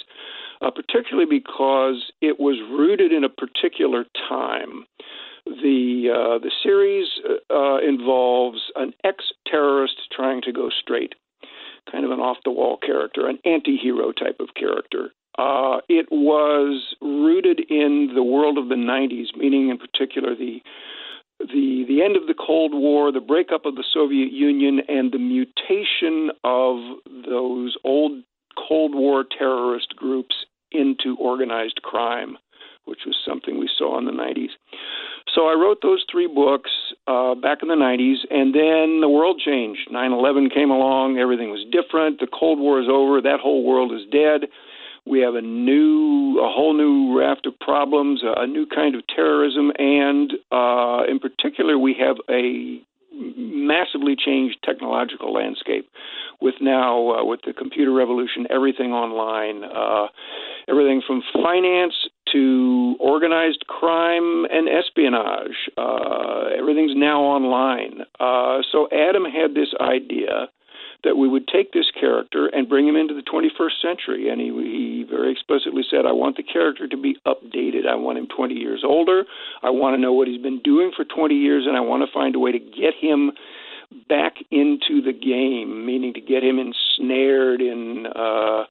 uh, 0.60 0.72
particularly 0.72 1.30
because 1.30 2.12
it 2.20 2.40
was 2.40 2.58
rooted 2.72 3.12
in 3.12 3.24
a 3.24 3.30
particular 3.30 4.06
time. 4.28 4.86
The 5.46 6.10
uh, 6.10 6.40
the 6.40 6.52
series 6.64 7.08
uh, 7.50 7.78
involves 7.88 8.60
an 8.76 8.94
ex-terrorist 9.04 9.98
trying 10.12 10.42
to 10.42 10.52
go 10.52 10.70
straight, 10.70 11.14
kind 11.92 12.06
of 12.06 12.12
an 12.12 12.20
off-the-wall 12.20 12.78
character, 12.84 13.28
an 13.28 13.38
anti-hero 13.46 14.12
type 14.12 14.38
of 14.40 14.50
character. 14.56 15.10
Uh, 15.38 15.80
it 15.88 16.08
was 16.12 16.96
rooted 17.02 17.62
in 17.70 18.12
the 18.14 18.24
world 18.24 18.58
of 18.58 18.68
the 18.68 18.76
90s, 18.76 19.38
meaning 19.38 19.70
in 19.70 19.78
particular 19.78 20.36
the 20.36 20.60
the 21.40 21.86
the 21.88 22.04
end 22.04 22.18
of 22.18 22.28
the 22.28 22.36
Cold 22.36 22.74
War, 22.74 23.12
the 23.12 23.22
breakup 23.22 23.66
of 23.66 23.76
the 23.76 23.86
Soviet 23.94 24.32
Union, 24.32 24.82
and 24.88 25.12
the 25.12 25.20
mutation 25.70 26.32
of 26.44 26.78
those 27.28 27.76
old 27.84 28.24
Cold 28.68 28.94
War 28.94 29.24
terrorist 29.38 29.96
groups 29.96 30.36
into 30.72 31.16
organized 31.20 31.82
crime, 31.84 32.38
which 32.86 33.00
was 33.06 33.16
something 33.28 33.58
we 33.58 33.70
saw 33.78 33.98
in 33.98 34.06
the 34.06 34.12
90s. 34.12 34.50
So 35.34 35.48
I 35.48 35.54
wrote 35.54 35.80
those 35.82 36.04
three 36.12 36.28
books 36.28 36.72
uh, 37.08 37.36
back 37.36 37.60
in 37.62 37.68
the 37.68 37.76
90s, 37.76 38.26
and 38.32 38.54
then 38.54 39.02
the 39.02 39.10
world 39.10 39.42
changed. 39.44 39.88
9 39.92 40.12
11 40.12 40.50
came 40.50 40.72
along, 40.72 41.18
everything 41.18 41.50
was 41.50 41.66
different. 41.72 42.20
The 42.20 42.28
Cold 42.28 42.60
War 42.60 42.82
is 42.82 42.88
over, 42.90 43.22
that 43.22 43.40
whole 43.42 43.64
world 43.64 43.92
is 43.94 44.02
dead. 44.12 44.50
We 45.06 45.22
have 45.22 45.36
a 45.36 45.42
new, 45.42 46.40
a 46.40 46.52
whole 46.52 46.74
new 46.74 47.18
raft 47.18 47.48
of 47.48 47.58
problems, 47.60 48.22
a 48.24 48.46
new 48.46 48.68
kind 48.68 48.96
of 48.96 49.02
terrorism, 49.08 49.72
and 49.80 50.34
uh, 50.52 51.04
in 51.10 51.20
particular, 51.20 51.78
we 51.78 51.96
have 52.00 52.18
a 52.30 52.82
massively 53.90 54.16
changed 54.16 54.58
technological 54.64 55.34
landscape 55.34 55.90
with 56.42 56.56
now 56.62 57.12
uh, 57.12 57.26
with 57.26 57.42
the 57.46 57.54
computer 57.54 57.92
revolution 57.92 58.48
everything 58.50 58.92
online 58.92 59.64
uh, 59.64 60.08
everything 60.68 61.02
from 61.06 61.22
finance 61.34 61.94
to 62.32 62.96
organized 63.00 63.66
crime 63.68 64.46
and 64.46 64.68
espionage 64.70 65.70
uh, 65.78 66.50
everything's 66.58 66.96
now 66.96 67.22
online 67.22 68.02
uh, 68.20 68.62
so 68.72 68.88
adam 68.92 69.26
had 69.26 69.54
this 69.54 69.74
idea 69.80 70.48
that 71.04 71.16
we 71.16 71.30
would 71.30 71.48
take 71.48 71.72
this 71.72 71.90
character 71.98 72.48
and 72.48 72.68
bring 72.68 72.86
him 72.86 72.98
into 72.98 73.14
the 73.14 73.22
21st 73.22 73.82
century. 73.82 74.30
And 74.30 74.42
he, 74.42 74.48
he 74.48 75.06
very 75.10 75.32
explicitly 75.32 75.84
said, 75.90 76.06
I 76.06 76.12
want 76.12 76.36
the 76.36 76.44
character 76.44 76.88
to 76.88 76.98
be 76.98 77.16
updated. 77.26 77.88
I 77.88 77.96
want 77.96 78.18
him 78.18 78.28
20 78.28 78.54
years 78.54 78.84
older. 78.86 79.24
I 79.64 79.70
want 79.70 79.96
to 79.96 80.02
know 80.02 80.12
what 80.12 80.28
he's 80.28 80.42
been 80.42 80.60
doing 80.60 80.92
for 80.96 81.06
20 81.06 81.36
years, 81.36 81.66
and 81.68 81.78
I 81.78 81.80
want 81.80 82.04
to 82.04 82.14
find 82.14 82.36
a 82.36 82.40
way 82.40 82.52
to 82.52 82.60
get 82.60 82.96
him 83.00 83.32
back 84.08 84.36
into 84.52 85.02
the 85.02 85.14
game, 85.14 85.86
meaning 85.86 86.14
to 86.14 86.22
get 86.22 86.44
him 86.44 86.60
ensnared 86.60 87.62
in. 87.62 88.06
Uh, 88.08 88.64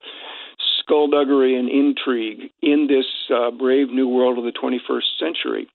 skullduggery 0.89 1.55
and 1.55 1.69
intrigue 1.69 2.51
in 2.63 2.87
this 2.89 3.05
uh, 3.31 3.51
brave 3.51 3.91
new 3.91 4.09
world 4.09 4.39
of 4.39 4.45
the 4.45 4.53
21st 4.53 5.19
century. 5.21 5.69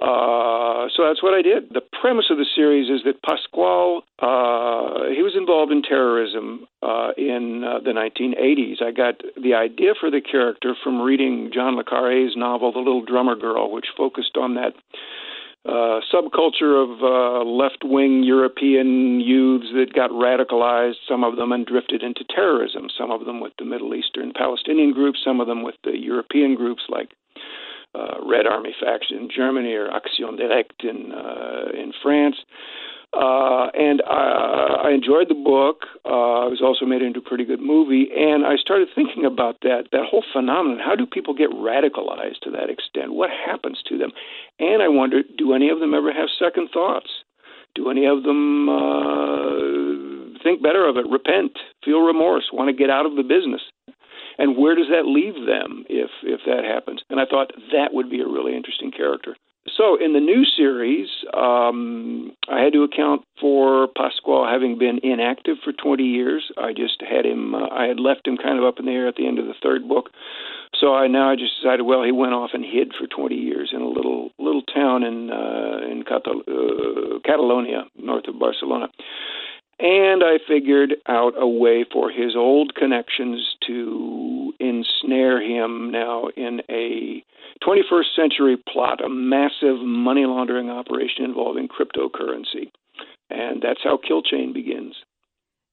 Uh, 0.00 0.86
so 0.94 1.02
that's 1.02 1.22
what 1.22 1.34
I 1.34 1.42
did. 1.42 1.70
The 1.70 1.82
premise 2.00 2.26
of 2.30 2.38
the 2.38 2.46
series 2.54 2.88
is 2.88 3.02
that 3.04 3.20
Pasquale, 3.22 4.02
uh, 4.20 5.10
he 5.10 5.22
was 5.22 5.34
involved 5.36 5.72
in 5.72 5.82
terrorism 5.82 6.68
uh, 6.82 7.10
in 7.18 7.64
uh, 7.64 7.80
the 7.82 7.90
1980s. 7.90 8.80
I 8.80 8.92
got 8.92 9.20
the 9.34 9.54
idea 9.54 9.94
for 9.98 10.08
the 10.08 10.20
character 10.20 10.76
from 10.84 11.02
reading 11.02 11.50
John 11.52 11.74
le 11.74 11.82
Carre's 11.82 12.36
novel, 12.36 12.72
The 12.72 12.78
Little 12.78 13.04
Drummer 13.04 13.34
Girl, 13.34 13.72
which 13.72 13.86
focused 13.96 14.36
on 14.36 14.54
that 14.54 14.74
uh, 15.66 16.00
subculture 16.12 16.82
of 16.82 17.02
uh, 17.02 17.44
left 17.44 17.82
wing 17.84 18.22
European 18.22 19.20
youths 19.20 19.66
that 19.74 19.92
got 19.92 20.10
radicalized, 20.10 20.96
some 21.06 21.24
of 21.24 21.36
them, 21.36 21.52
and 21.52 21.66
drifted 21.66 22.02
into 22.02 22.24
terrorism, 22.24 22.88
some 22.96 23.10
of 23.10 23.24
them 23.24 23.40
with 23.40 23.52
the 23.58 23.64
Middle 23.64 23.94
Eastern 23.94 24.32
Palestinian 24.32 24.92
groups, 24.92 25.20
some 25.24 25.40
of 25.40 25.46
them 25.46 25.62
with 25.62 25.74
the 25.84 25.96
European 25.98 26.54
groups 26.54 26.82
like 26.88 27.10
uh, 27.94 28.14
Red 28.24 28.46
Army 28.46 28.74
faction 28.80 29.16
in 29.16 29.28
Germany 29.34 29.74
or 29.74 29.90
Action 29.90 30.36
Directe 30.36 30.84
in 30.84 31.12
uh, 31.12 31.70
in 31.74 31.92
France. 32.02 32.36
Uh, 33.78 33.82
and 33.82 34.02
I, 34.06 34.88
I 34.88 34.90
enjoyed 34.92 35.28
the 35.28 35.34
book. 35.34 35.82
Uh, 36.04 36.46
it 36.46 36.52
was 36.52 36.62
also 36.62 36.84
made 36.84 37.02
into 37.02 37.20
a 37.20 37.22
pretty 37.22 37.44
good 37.44 37.60
movie, 37.60 38.08
and 38.14 38.44
I 38.46 38.56
started 38.56 38.88
thinking 38.94 39.24
about 39.24 39.60
that 39.62 39.88
that 39.92 40.04
whole 40.10 40.24
phenomenon. 40.32 40.80
How 40.84 40.96
do 40.96 41.06
people 41.06 41.34
get 41.34 41.50
radicalized 41.50 42.40
to 42.42 42.50
that 42.52 42.70
extent? 42.70 43.12
What 43.12 43.30
happens 43.30 43.82
to 43.88 43.98
them? 43.98 44.10
And 44.58 44.82
I 44.82 44.88
wondered, 44.88 45.26
do 45.36 45.54
any 45.54 45.70
of 45.70 45.80
them 45.80 45.94
ever 45.94 46.12
have 46.12 46.28
second 46.38 46.70
thoughts? 46.72 47.10
Do 47.74 47.90
any 47.90 48.06
of 48.06 48.22
them 48.24 48.68
uh, 48.68 50.42
think 50.42 50.62
better 50.62 50.88
of 50.88 50.96
it, 50.96 51.06
repent, 51.08 51.52
feel 51.84 52.00
remorse, 52.00 52.50
want 52.52 52.68
to 52.68 52.76
get 52.76 52.90
out 52.90 53.06
of 53.06 53.14
the 53.16 53.22
business? 53.22 53.62
and 54.38 54.56
where 54.56 54.76
does 54.76 54.86
that 54.88 55.04
leave 55.04 55.34
them 55.46 55.84
if 55.88 56.10
if 56.22 56.40
that 56.46 56.64
happens? 56.64 57.02
And 57.10 57.20
I 57.20 57.26
thought 57.26 57.52
that 57.72 57.92
would 57.92 58.08
be 58.08 58.20
a 58.20 58.26
really 58.26 58.56
interesting 58.56 58.92
character. 58.92 59.36
So 59.76 59.96
in 60.02 60.12
the 60.12 60.20
new 60.20 60.44
series, 60.44 61.08
um, 61.34 62.32
I 62.48 62.60
had 62.60 62.72
to 62.72 62.82
account 62.82 63.22
for 63.40 63.88
Pasquale 63.96 64.50
having 64.50 64.78
been 64.78 64.98
inactive 65.02 65.56
for 65.64 65.72
20 65.72 66.02
years. 66.02 66.50
I 66.56 66.72
just 66.72 67.02
had 67.02 67.26
him. 67.26 67.54
Uh, 67.54 67.68
I 67.70 67.86
had 67.86 68.00
left 68.00 68.26
him 68.26 68.36
kind 68.36 68.58
of 68.58 68.64
up 68.64 68.78
in 68.78 68.86
the 68.86 68.92
air 68.92 69.08
at 69.08 69.16
the 69.16 69.26
end 69.26 69.38
of 69.38 69.46
the 69.46 69.54
third 69.62 69.88
book. 69.88 70.10
So 70.78 70.94
I 70.94 71.06
now 71.06 71.30
I 71.30 71.36
just 71.36 71.56
decided, 71.60 71.82
well, 71.82 72.02
he 72.04 72.12
went 72.12 72.34
off 72.34 72.50
and 72.52 72.64
hid 72.64 72.92
for 72.98 73.06
20 73.06 73.34
years 73.34 73.70
in 73.72 73.80
a 73.80 73.88
little 73.88 74.30
little 74.38 74.62
town 74.62 75.02
in 75.02 75.30
uh, 75.30 75.78
in 75.90 76.04
Catal- 76.04 76.42
uh, 76.46 77.18
Catalonia, 77.24 77.84
north 77.96 78.28
of 78.28 78.38
Barcelona. 78.38 78.88
And 79.80 80.24
I 80.24 80.38
figured 80.46 80.94
out 81.06 81.34
a 81.36 81.46
way 81.46 81.84
for 81.92 82.10
his 82.10 82.34
old 82.34 82.74
connections 82.74 83.56
to 83.68 84.52
ensnare 84.58 85.40
him 85.40 85.92
now 85.92 86.28
in 86.36 86.60
a 86.68 87.22
21st 87.64 88.16
century 88.16 88.56
plot, 88.72 89.04
a 89.04 89.08
massive 89.08 89.78
money 89.80 90.26
laundering 90.26 90.68
operation 90.68 91.24
involving 91.24 91.68
cryptocurrency. 91.68 92.70
And 93.30 93.62
that's 93.62 93.80
how 93.84 93.98
Kill 93.98 94.22
Chain 94.22 94.52
begins. 94.52 94.96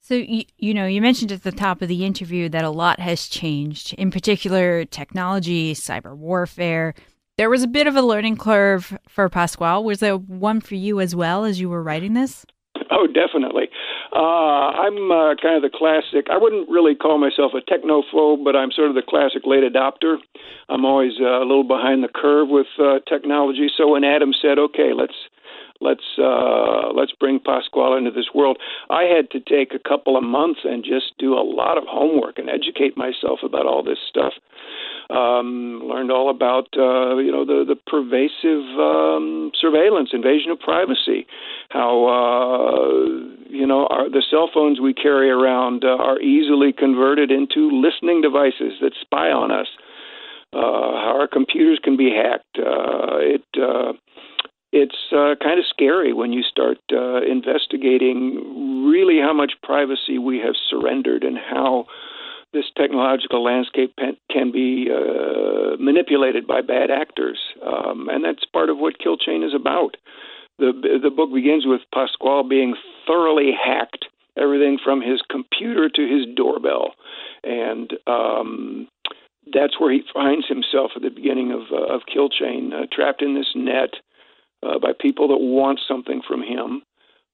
So, 0.01 0.13
you, 0.13 0.43
you 0.59 0.75
know, 0.75 0.85
you 0.85 1.01
mentioned 1.01 1.31
at 1.31 1.41
the 1.41 1.51
top 1.51 1.81
of 1.81 1.87
the 1.87 2.05
interview 2.05 2.47
that 2.49 2.63
a 2.63 2.69
lot 2.69 2.99
has 2.99 3.27
changed, 3.27 3.93
in 3.93 4.11
particular, 4.11 4.85
technology, 4.85 5.73
cyber 5.73 6.15
warfare. 6.15 6.93
There 7.37 7.49
was 7.49 7.63
a 7.63 7.67
bit 7.67 7.87
of 7.87 7.95
a 7.95 8.03
learning 8.03 8.37
curve 8.37 8.95
for 9.09 9.27
Pasquale. 9.29 9.83
Was 9.83 10.01
there 10.01 10.15
one 10.15 10.61
for 10.61 10.75
you 10.75 10.99
as 10.99 11.15
well 11.15 11.43
as 11.43 11.59
you 11.59 11.69
were 11.69 11.81
writing 11.81 12.13
this? 12.13 12.45
Oh, 12.91 13.07
definitely. 13.07 13.69
Uh, 14.15 14.71
I'm 14.71 15.11
uh, 15.11 15.35
kind 15.35 15.59
of 15.59 15.69
the 15.69 15.75
classic. 15.75 16.27
I 16.31 16.37
wouldn't 16.37 16.69
really 16.69 16.95
call 16.95 17.17
myself 17.19 17.51
a 17.51 17.59
technophobe, 17.59 18.45
but 18.45 18.55
I'm 18.55 18.71
sort 18.71 18.87
of 18.87 18.95
the 18.95 19.03
classic 19.03 19.43
late 19.43 19.63
adopter. 19.67 20.15
I'm 20.69 20.85
always 20.85 21.19
uh, 21.19 21.43
a 21.43 21.45
little 21.45 21.67
behind 21.67 22.01
the 22.01 22.07
curve 22.07 22.47
with 22.47 22.71
uh, 22.79 22.99
technology. 23.09 23.67
So 23.75 23.91
when 23.91 24.05
Adam 24.05 24.31
said, 24.31 24.57
"Okay, 24.57 24.93
let's 24.95 25.19
let's 25.85 26.09
uh, 26.17 26.91
let's 26.93 27.13
bring 27.19 27.39
Pasquale 27.39 27.97
into 27.97 28.11
this 28.11 28.33
world," 28.33 28.57
I 28.89 29.03
had 29.03 29.29
to 29.31 29.39
take 29.39 29.73
a 29.73 29.79
couple 29.79 30.17
of 30.17 30.23
months 30.23 30.61
and 30.63 30.83
just 30.83 31.13
do 31.19 31.33
a 31.33 31.45
lot 31.45 31.77
of 31.77 31.83
homework 31.87 32.39
and 32.39 32.49
educate 32.49 32.97
myself 32.97 33.39
about 33.43 33.67
all 33.67 33.83
this 33.83 33.99
stuff 34.09 34.33
um, 35.09 35.81
learned 35.83 36.11
all 36.11 36.29
about 36.29 36.67
uh, 36.77 37.17
you 37.17 37.31
know 37.31 37.45
the 37.45 37.63
the 37.67 37.75
pervasive 37.75 38.65
um, 38.79 39.51
surveillance, 39.59 40.09
invasion 40.13 40.51
of 40.51 40.59
privacy, 40.59 41.27
how 41.69 42.05
uh, 42.05 43.49
you 43.49 43.67
know 43.67 43.87
our, 43.87 44.09
the 44.09 44.23
cell 44.29 44.49
phones 44.53 44.79
we 44.79 44.93
carry 44.93 45.29
around 45.29 45.83
uh, 45.83 45.95
are 45.97 46.19
easily 46.19 46.73
converted 46.73 47.31
into 47.31 47.69
listening 47.69 48.21
devices 48.21 48.73
that 48.81 48.93
spy 49.01 49.29
on 49.29 49.51
us. 49.51 49.67
Uh, 50.53 50.95
how 51.03 51.17
our 51.19 51.27
computers 51.27 51.79
can 51.83 51.97
be 51.97 52.09
hacked. 52.09 52.57
Uh, 52.57 53.17
it 53.19 53.43
uh, 53.61 53.91
it's 54.75 54.97
uh, 55.13 55.35
kind 55.41 55.57
of 55.57 55.65
scary 55.69 56.11
when 56.11 56.33
you 56.33 56.43
start 56.43 56.77
uh, 56.91 57.21
investigating 57.21 58.83
really 58.85 59.21
how 59.21 59.31
much 59.31 59.53
privacy 59.63 60.17
we 60.19 60.37
have 60.39 60.55
surrendered 60.69 61.23
and 61.23 61.37
how 61.37 61.85
this 62.51 62.65
technological 62.77 63.41
landscape 63.41 63.93
can 64.29 64.51
be 64.51 64.89
uh, 64.91 65.77
manipulated 65.79 66.45
by 66.45 66.59
bad 66.59 66.91
actors, 66.91 67.39
um, 67.65 68.09
and 68.09 68.23
that's 68.23 68.43
part 68.51 68.69
of 68.69 68.77
what 68.77 68.99
Kill 68.99 69.17
Chain 69.17 69.43
is 69.43 69.53
about. 69.53 69.95
the 70.59 70.99
The 71.01 71.09
book 71.09 71.33
begins 71.33 71.65
with 71.65 71.81
Pasquale 71.93 72.47
being 72.47 72.75
thoroughly 73.07 73.51
hacked, 73.51 74.05
everything 74.37 74.77
from 74.83 75.01
his 75.01 75.21
computer 75.29 75.89
to 75.89 76.01
his 76.01 76.25
doorbell, 76.35 76.95
and 77.43 77.93
um, 78.07 78.87
that's 79.53 79.79
where 79.79 79.91
he 79.91 80.03
finds 80.13 80.47
himself 80.47 80.91
at 80.97 81.01
the 81.01 81.09
beginning 81.09 81.51
of 81.51 81.61
uh, 81.71 81.93
of 81.93 82.01
Kill 82.11 82.27
Chain, 82.27 82.73
uh, 82.73 82.87
trapped 82.91 83.21
in 83.21 83.35
this 83.35 83.51
net 83.55 83.95
uh, 84.63 84.79
by 84.79 84.91
people 84.99 85.27
that 85.29 85.37
want 85.37 85.79
something 85.87 86.21
from 86.27 86.41
him 86.41 86.83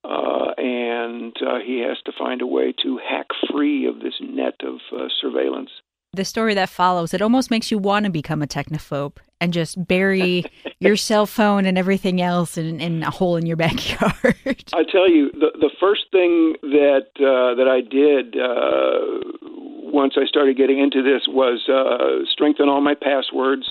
uh, 0.04 0.52
and 0.58 1.36
uh, 1.42 1.60
he 1.66 1.80
has 1.80 1.98
to 2.06 2.12
find 2.18 2.42
a 2.42 2.48
way 2.48 2.74
to 2.84 2.98
hack 2.98 3.28
free 3.52 3.86
of 3.86 4.00
this 4.00 4.16
net 4.22 4.56
of 4.62 4.80
uh, 4.94 5.08
surveillance. 5.22 5.70
The 6.14 6.26
story 6.26 6.54
that 6.56 6.70
follows, 6.70 7.14
it 7.14 7.22
almost 7.22 7.52
makes 7.52 7.72
you 7.72 7.78
want 7.78 8.06
to 8.06 8.12
become 8.12 8.42
a 8.42 8.48
technophobe 8.48 9.18
and 9.40 9.54
just 9.54 9.88
bury 9.88 10.44
your 10.80 10.98
cell 10.98 11.26
phone 11.26 11.66
and 11.66 11.78
everything 11.78 12.20
else 12.20 12.58
in, 12.58 12.82
in, 12.82 13.04
a 13.04 13.12
hole 13.12 13.38
in 13.38 13.46
your 13.46 13.56
backyard. 13.68 14.36
I 14.74 14.84
tell 14.92 15.10
you, 15.10 15.32
the 15.32 15.52
the 15.60 15.72
first 15.80 16.06
thing 16.12 16.56
that 16.64 17.08
uh, 17.16 17.56
that 17.56 17.68
I 17.70 17.82
did 17.82 18.36
uh, 18.36 19.50
once 19.94 20.16
I 20.18 20.26
started 20.26 20.58
getting 20.58 20.80
into 20.80 21.02
this 21.02 21.28
was 21.28 21.70
uh, 21.70 22.26
strengthen 22.30 22.68
all 22.68 22.82
my 22.82 22.96
passwords. 22.96 23.70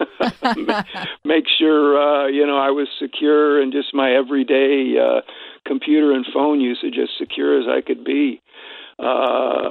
make 1.24 1.44
sure 1.58 1.98
uh, 1.98 2.26
you 2.28 2.46
know 2.46 2.58
I 2.58 2.70
was 2.70 2.88
secure 2.98 3.60
and 3.60 3.72
just 3.72 3.94
my 3.94 4.12
everyday 4.12 4.94
uh, 4.98 5.20
computer 5.66 6.12
and 6.12 6.26
phone 6.32 6.60
usage 6.60 6.96
as 7.02 7.08
secure 7.18 7.60
as 7.60 7.66
I 7.68 7.80
could 7.80 8.04
be. 8.04 8.40
Uh, 8.98 9.02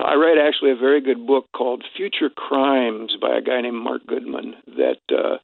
I 0.06 0.14
read 0.16 0.38
actually 0.38 0.72
a 0.72 0.76
very 0.76 1.02
good 1.02 1.26
book 1.26 1.48
called 1.52 1.84
Future 1.98 2.30
Crimes 2.30 3.18
by 3.20 3.36
a 3.38 3.42
guy 3.42 3.62
named 3.62 3.82
Marc 3.84 4.06
Goodman 4.06 4.56
that 4.78 5.02
uh, 5.12 5.38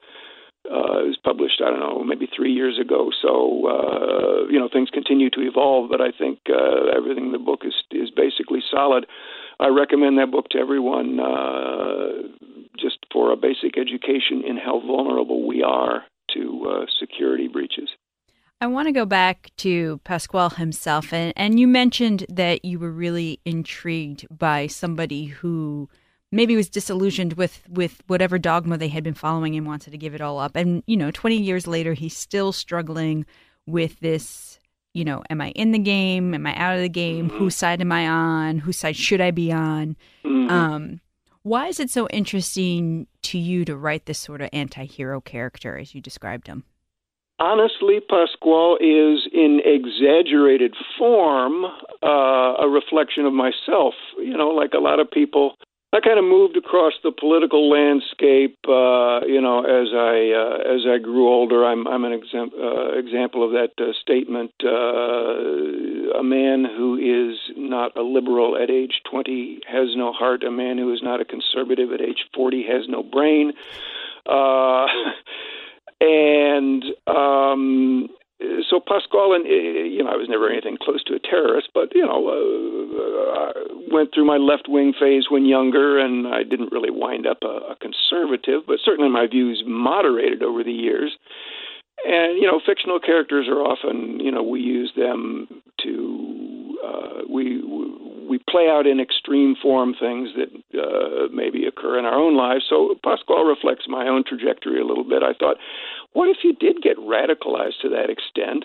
Uh, 0.63 1.09
was 1.09 1.17
published, 1.17 1.59
I 1.59 1.71
don't 1.71 1.79
know, 1.79 2.03
maybe 2.03 2.27
three 2.27 2.53
years 2.53 2.77
ago. 2.79 3.09
So 3.19 3.65
uh, 3.65 4.45
you 4.47 4.59
know, 4.59 4.69
things 4.71 4.89
continue 4.93 5.29
to 5.31 5.41
evolve, 5.41 5.89
but 5.89 6.01
I 6.01 6.11
think 6.11 6.37
uh, 6.49 6.95
everything 6.95 7.25
in 7.25 7.31
the 7.31 7.39
book 7.39 7.61
is 7.65 7.73
is 7.89 8.11
basically 8.11 8.61
solid. 8.69 9.07
I 9.61 9.67
recommend 9.67 10.17
that 10.17 10.31
book 10.31 10.49
to 10.49 10.57
everyone, 10.57 11.19
uh, 11.19 12.27
just 12.79 12.97
for 13.13 13.31
a 13.31 13.35
basic 13.35 13.77
education 13.77 14.43
in 14.45 14.57
how 14.57 14.79
vulnerable 14.79 15.47
we 15.47 15.61
are 15.61 16.03
to 16.33 16.65
uh, 16.67 16.85
security 16.99 17.47
breaches. 17.47 17.89
I 18.59 18.67
want 18.67 18.87
to 18.87 18.91
go 18.91 19.05
back 19.05 19.51
to 19.57 19.99
Pasquale 20.03 20.55
himself, 20.55 21.13
and, 21.13 21.31
and 21.35 21.59
you 21.59 21.67
mentioned 21.67 22.25
that 22.29 22.65
you 22.65 22.79
were 22.79 22.91
really 22.91 23.39
intrigued 23.45 24.25
by 24.35 24.65
somebody 24.65 25.25
who 25.25 25.89
maybe 26.31 26.55
was 26.55 26.69
disillusioned 26.69 27.33
with 27.33 27.61
with 27.69 28.01
whatever 28.07 28.39
dogma 28.39 28.77
they 28.77 28.87
had 28.87 29.03
been 29.03 29.13
following 29.13 29.55
and 29.55 29.67
wanted 29.67 29.91
to 29.91 29.97
give 29.97 30.15
it 30.15 30.21
all 30.21 30.39
up. 30.39 30.55
And 30.55 30.83
you 30.87 30.97
know, 30.97 31.11
20 31.11 31.37
years 31.37 31.67
later, 31.67 31.93
he's 31.93 32.17
still 32.17 32.51
struggling 32.51 33.25
with 33.67 33.99
this. 33.99 34.50
You 34.93 35.05
know, 35.05 35.23
am 35.29 35.41
I 35.41 35.51
in 35.51 35.71
the 35.71 35.79
game? 35.79 36.33
Am 36.33 36.45
I 36.45 36.55
out 36.55 36.75
of 36.75 36.81
the 36.81 36.89
game? 36.89 37.29
Mm-hmm. 37.29 37.37
Whose 37.37 37.55
side 37.55 37.81
am 37.81 37.91
I 37.91 38.07
on? 38.07 38.59
Whose 38.59 38.77
side 38.77 38.95
should 38.95 39.21
I 39.21 39.31
be 39.31 39.51
on? 39.51 39.95
Mm-hmm. 40.25 40.49
Um, 40.49 41.01
why 41.43 41.67
is 41.67 41.79
it 41.79 41.89
so 41.89 42.07
interesting 42.09 43.07
to 43.23 43.37
you 43.37 43.65
to 43.65 43.75
write 43.75 44.05
this 44.05 44.19
sort 44.19 44.41
of 44.41 44.49
anti-hero 44.51 45.21
character 45.21 45.77
as 45.77 45.95
you 45.95 46.01
described 46.01 46.47
him? 46.47 46.65
honestly, 47.41 47.99
Pasquale 47.99 48.75
is 48.75 49.27
in 49.33 49.59
exaggerated 49.65 50.75
form 50.97 51.65
uh, 52.03 52.53
a 52.61 52.69
reflection 52.69 53.25
of 53.25 53.33
myself. 53.33 53.95
You 54.17 54.37
know, 54.37 54.49
like 54.49 54.73
a 54.73 54.79
lot 54.79 54.99
of 54.99 55.09
people, 55.09 55.55
I 55.93 55.99
kind 55.99 56.17
of 56.17 56.23
moved 56.23 56.55
across 56.55 56.93
the 57.03 57.11
political 57.11 57.69
landscape. 57.69 58.57
Uh, 58.65 59.25
you 59.27 59.41
know, 59.41 59.59
as 59.59 59.89
I 59.91 60.31
uh, 60.31 60.75
as 60.75 60.81
I 60.87 60.99
grew 60.99 61.27
older, 61.27 61.65
I'm 61.65 61.85
I'm 61.85 62.05
an 62.05 62.13
exam- 62.13 62.51
uh, 62.57 62.93
example 62.97 63.43
of 63.43 63.51
that 63.51 63.71
uh, 63.77 63.91
statement. 64.01 64.53
Uh, 64.63 66.17
a 66.17 66.23
man 66.23 66.63
who 66.63 66.95
is 66.95 67.37
not 67.57 67.97
a 67.97 68.03
liberal 68.03 68.55
at 68.55 68.69
age 68.69 69.01
20 69.11 69.61
has 69.67 69.89
no 69.97 70.13
heart. 70.13 70.43
A 70.43 70.51
man 70.51 70.77
who 70.77 70.93
is 70.93 71.01
not 71.03 71.19
a 71.19 71.25
conservative 71.25 71.91
at 71.91 71.99
age 71.99 72.25
40 72.33 72.63
has 72.63 72.87
no 72.87 73.03
brain. 73.03 73.51
Uh, 74.25 74.85
and 76.01 76.85
um, 77.05 78.07
so 78.69 78.79
Pasquale, 78.79 79.35
and 79.35 79.45
you 79.45 80.03
know, 80.03 80.09
I 80.09 80.15
was 80.15 80.27
never 80.29 80.49
anything 80.49 80.77
close 80.81 81.03
to 81.05 81.15
a 81.15 81.19
terrorist, 81.19 81.69
but 81.73 81.93
you 81.93 82.05
know, 82.05 82.27
uh, 82.27 83.39
I 83.39 83.51
went 83.91 84.13
through 84.13 84.25
my 84.25 84.37
left 84.37 84.67
wing 84.67 84.93
phase 84.99 85.25
when 85.29 85.45
younger, 85.45 85.99
and 85.99 86.27
I 86.27 86.43
didn't 86.43 86.71
really 86.71 86.91
wind 86.91 87.27
up 87.27 87.39
a, 87.43 87.73
a 87.73 87.75
conservative, 87.75 88.63
but 88.67 88.79
certainly 88.83 89.09
my 89.09 89.27
views 89.27 89.63
moderated 89.65 90.43
over 90.43 90.63
the 90.63 90.71
years. 90.71 91.17
And 92.05 92.37
you 92.37 92.47
know, 92.47 92.59
fictional 92.65 92.99
characters 92.99 93.47
are 93.47 93.61
often, 93.61 94.19
you 94.19 94.31
know, 94.31 94.41
we 94.43 94.61
use 94.61 94.91
them 94.95 95.47
to 95.83 96.77
uh, 96.83 97.21
we 97.29 97.61
we 98.31 98.39
play 98.49 98.71
out 98.71 98.87
in 98.87 99.01
extreme 99.01 99.57
form 99.61 99.93
things 99.99 100.29
that 100.39 100.51
uh, 100.79 101.27
maybe 101.35 101.67
occur 101.67 101.99
in 101.99 102.05
our 102.05 102.15
own 102.15 102.37
lives. 102.37 102.63
So 102.69 102.95
Pasquale 103.03 103.43
reflects 103.43 103.91
my 103.91 104.07
own 104.07 104.23
trajectory 104.23 104.79
a 104.79 104.85
little 104.85 105.03
bit. 105.03 105.21
I 105.21 105.33
thought, 105.35 105.57
what 106.13 106.29
if 106.29 106.37
you 106.41 106.53
did 106.55 106.81
get 106.81 106.95
radicalized 106.95 107.83
to 107.83 107.89
that 107.89 108.07
extent, 108.07 108.63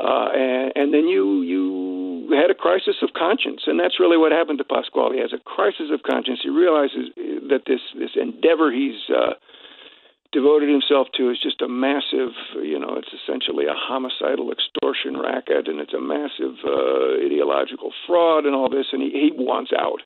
uh, 0.00 0.28
and, 0.32 0.72
and 0.74 0.94
then 0.94 1.06
you 1.12 1.42
you 1.42 2.32
had 2.32 2.50
a 2.50 2.54
crisis 2.54 2.96
of 3.02 3.10
conscience, 3.12 3.62
and 3.66 3.78
that's 3.78 4.00
really 4.00 4.16
what 4.16 4.32
happened 4.32 4.56
to 4.58 4.64
Pasquale. 4.64 5.12
He 5.12 5.20
has 5.20 5.34
a 5.34 5.44
crisis 5.44 5.92
of 5.92 6.00
conscience. 6.02 6.40
He 6.42 6.48
realizes 6.48 7.12
that 7.52 7.68
this 7.68 7.84
this 8.00 8.16
endeavor 8.16 8.72
he's 8.72 8.96
uh, 9.12 9.36
devoted 10.32 10.68
himself 10.68 11.08
to 11.16 11.30
is 11.30 11.38
just 11.42 11.60
a 11.60 11.68
massive, 11.68 12.30
you 12.62 12.78
know, 12.78 12.96
it's 12.96 13.12
essentially 13.12 13.66
a 13.66 13.74
homicidal 13.74 14.52
extortion 14.52 15.18
racket, 15.18 15.68
and 15.68 15.80
it's 15.80 15.94
a 15.94 16.00
massive 16.00 16.56
uh, 16.64 17.24
ideological 17.24 17.92
fraud 18.06 18.46
and 18.46 18.54
all 18.54 18.68
this, 18.68 18.86
and 18.92 19.02
he, 19.02 19.10
he 19.10 19.30
wants 19.34 19.72
out. 19.76 20.00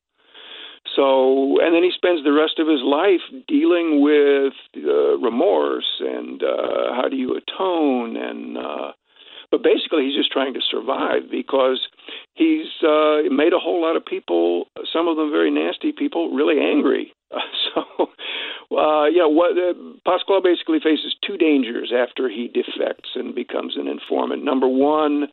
So, 0.96 1.60
and 1.60 1.74
then 1.74 1.82
he 1.82 1.90
spends 1.94 2.22
the 2.24 2.32
rest 2.32 2.58
of 2.58 2.68
his 2.68 2.80
life 2.84 3.24
dealing 3.48 4.02
with 4.02 4.52
uh, 4.76 5.16
remorse 5.18 5.88
and 6.00 6.42
uh, 6.42 6.94
how 6.94 7.08
do 7.10 7.16
you 7.16 7.36
atone, 7.36 8.16
and 8.16 8.58
uh, 8.58 8.92
but 9.50 9.62
basically 9.62 10.04
he's 10.04 10.16
just 10.16 10.30
trying 10.30 10.54
to 10.54 10.60
survive 10.60 11.30
because 11.30 11.80
he's 12.34 12.68
uh, 12.82 13.22
made 13.30 13.52
a 13.52 13.58
whole 13.58 13.80
lot 13.80 13.96
of 13.96 14.04
people, 14.04 14.66
some 14.92 15.08
of 15.08 15.16
them 15.16 15.30
very 15.30 15.50
nasty 15.50 15.92
people, 15.92 16.34
really 16.34 16.60
angry. 16.60 17.12
so 17.74 18.10
uh, 18.78 19.06
yeah, 19.06 19.26
what 19.26 19.56
uh, 19.58 19.74
Pasquale 20.04 20.42
basically 20.42 20.80
faces 20.80 21.14
two 21.26 21.36
dangers 21.36 21.92
after 21.96 22.28
he 22.28 22.48
defects 22.48 23.10
and 23.14 23.34
becomes 23.34 23.76
an 23.76 23.88
informant. 23.88 24.44
Number 24.44 24.68
one, 24.68 25.28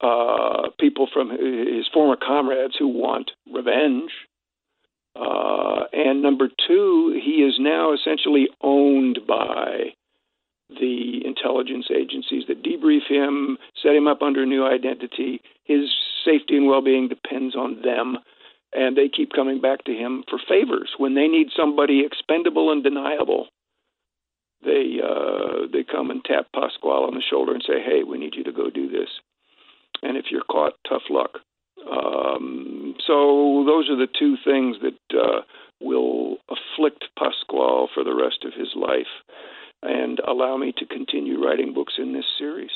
uh, 0.00 0.70
people 0.80 1.08
from 1.12 1.30
his 1.30 1.86
former 1.92 2.16
comrades 2.16 2.74
who 2.78 2.88
want 2.88 3.30
revenge. 3.52 4.10
Uh, 5.14 5.84
and 5.92 6.22
number 6.22 6.48
two, 6.66 7.20
he 7.22 7.42
is 7.42 7.54
now 7.58 7.92
essentially 7.92 8.48
owned 8.62 9.20
by 9.26 9.92
the 10.68 11.20
intelligence 11.24 11.86
agencies 11.94 12.44
that 12.48 12.62
debrief 12.62 13.06
him, 13.08 13.58
set 13.82 13.94
him 13.94 14.08
up 14.08 14.22
under 14.22 14.42
a 14.42 14.46
new 14.46 14.66
identity. 14.66 15.40
His 15.64 15.90
safety 16.24 16.56
and 16.56 16.66
well 16.66 16.82
being 16.82 17.08
depends 17.08 17.54
on 17.54 17.82
them 17.82 18.18
and 18.72 18.96
they 18.96 19.08
keep 19.08 19.32
coming 19.32 19.60
back 19.60 19.84
to 19.84 19.92
him 19.92 20.24
for 20.28 20.38
favors 20.48 20.90
when 20.98 21.14
they 21.14 21.28
need 21.28 21.48
somebody 21.56 22.04
expendable 22.04 22.72
and 22.72 22.82
deniable. 22.82 23.48
They 24.64 24.98
uh, 25.02 25.66
they 25.72 25.82
come 25.84 26.10
and 26.10 26.24
tap 26.24 26.46
Pasquale 26.54 27.06
on 27.06 27.14
the 27.14 27.22
shoulder 27.28 27.52
and 27.52 27.64
say, 27.66 27.82
"Hey, 27.82 28.04
we 28.04 28.18
need 28.18 28.34
you 28.36 28.44
to 28.44 28.52
go 28.52 28.70
do 28.70 28.88
this." 28.88 29.08
And 30.02 30.16
if 30.16 30.26
you're 30.30 30.44
caught, 30.44 30.74
tough 30.88 31.02
luck. 31.10 31.38
Um, 31.90 32.94
so 33.06 33.64
those 33.66 33.90
are 33.90 33.96
the 33.96 34.08
two 34.18 34.36
things 34.44 34.76
that 34.82 35.18
uh, 35.18 35.40
will 35.80 36.36
afflict 36.48 37.04
Pasquale 37.18 37.88
for 37.92 38.04
the 38.04 38.14
rest 38.14 38.44
of 38.44 38.52
his 38.54 38.68
life, 38.76 39.10
and 39.82 40.20
allow 40.20 40.56
me 40.56 40.72
to 40.78 40.86
continue 40.86 41.44
writing 41.44 41.74
books 41.74 41.94
in 41.98 42.12
this 42.12 42.26
series. 42.38 42.70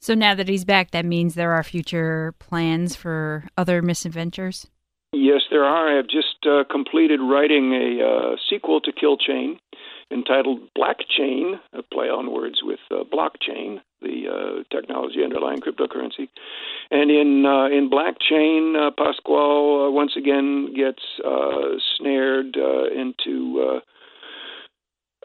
So 0.00 0.14
now 0.14 0.34
that 0.34 0.48
he's 0.48 0.64
back, 0.64 0.90
that 0.92 1.04
means 1.04 1.34
there 1.34 1.52
are 1.52 1.62
future 1.62 2.34
plans 2.38 2.96
for 2.96 3.44
other 3.56 3.82
misadventures. 3.82 4.66
Yes, 5.12 5.42
there 5.50 5.64
are. 5.64 5.92
I 5.92 5.96
have 5.96 6.08
just 6.08 6.46
uh, 6.46 6.64
completed 6.70 7.20
writing 7.22 7.72
a 7.72 8.04
uh, 8.04 8.36
sequel 8.50 8.80
to 8.82 8.92
Kill 8.92 9.16
Chain 9.16 9.58
entitled 10.10 10.60
Black 10.74 10.98
Chain, 11.08 11.58
a 11.72 11.82
play 11.82 12.06
on 12.06 12.32
words 12.32 12.60
with 12.62 12.78
uh, 12.90 13.02
blockchain, 13.12 13.80
the 14.00 14.28
uh, 14.28 14.62
technology 14.74 15.22
underlying 15.24 15.58
cryptocurrency. 15.58 16.28
And 16.90 17.10
in 17.10 17.44
uh, 17.44 17.66
in 17.66 17.88
Black 17.90 18.16
Chain, 18.20 18.76
uh, 18.76 18.90
Pasquale 18.96 19.92
once 19.92 20.12
again 20.16 20.72
gets 20.74 21.02
snared 21.98 22.56
into 22.56 23.80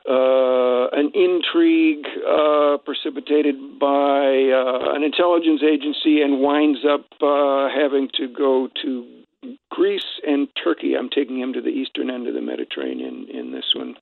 uh, 0.10 0.88
an 0.94 1.12
intrigue 1.14 2.08
uh, 2.28 2.78
precipitated 2.84 3.80
by 3.80 4.50
uh, 4.50 4.96
an 4.96 5.04
intelligence 5.04 5.62
agency 5.62 6.22
and 6.22 6.42
winds 6.42 6.80
up 6.90 7.06
having 7.20 8.10
to 8.18 8.28
go 8.28 8.68
to 8.82 9.21
Greece 9.72 10.20
and 10.28 10.48
Turkey. 10.62 10.96
I'm 10.98 11.10
taking 11.10 11.40
him 11.40 11.54
to 11.54 11.62
the 11.62 11.70
eastern 11.70 12.10
end 12.10 12.28
of 12.28 12.36
the 12.36 12.42
Mediterranean 12.42 13.28
in 13.34 13.52
this 13.52 13.74
one, 13.76 13.96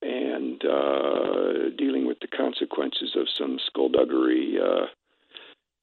and 0.00 0.60
uh, 0.64 1.70
dealing 1.78 2.06
with 2.06 2.18
the 2.20 2.28
consequences 2.28 3.14
of 3.16 3.28
some 3.38 3.58
skullduggery 3.66 4.58
uh, 4.58 4.86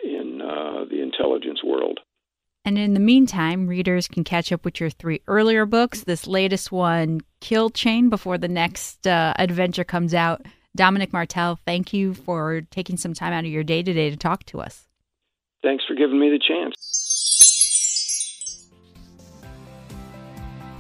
in 0.03 0.41
uh, 0.41 0.85
the 0.89 1.01
intelligence 1.01 1.63
world. 1.63 1.99
And 2.65 2.77
in 2.77 2.93
the 2.93 2.99
meantime, 2.99 3.67
readers 3.67 4.07
can 4.07 4.23
catch 4.23 4.51
up 4.51 4.65
with 4.65 4.79
your 4.79 4.89
three 4.89 5.21
earlier 5.27 5.65
books. 5.65 6.03
This 6.03 6.27
latest 6.27 6.71
one, 6.71 7.21
Kill 7.39 7.69
Chain, 7.69 8.09
before 8.09 8.37
the 8.37 8.49
next 8.49 9.07
uh, 9.07 9.33
adventure 9.37 9.83
comes 9.83 10.13
out. 10.13 10.45
Dominic 10.75 11.13
Martell, 11.13 11.59
thank 11.65 11.93
you 11.93 12.13
for 12.13 12.61
taking 12.69 12.97
some 12.97 13.13
time 13.13 13.33
out 13.33 13.45
of 13.45 13.51
your 13.51 13.63
day 13.63 13.81
today 13.81 14.09
to 14.09 14.17
talk 14.17 14.43
to 14.45 14.59
us. 14.59 14.87
Thanks 15.63 15.83
for 15.87 15.95
giving 15.95 16.19
me 16.19 16.29
the 16.29 16.39
chance. 16.39 17.58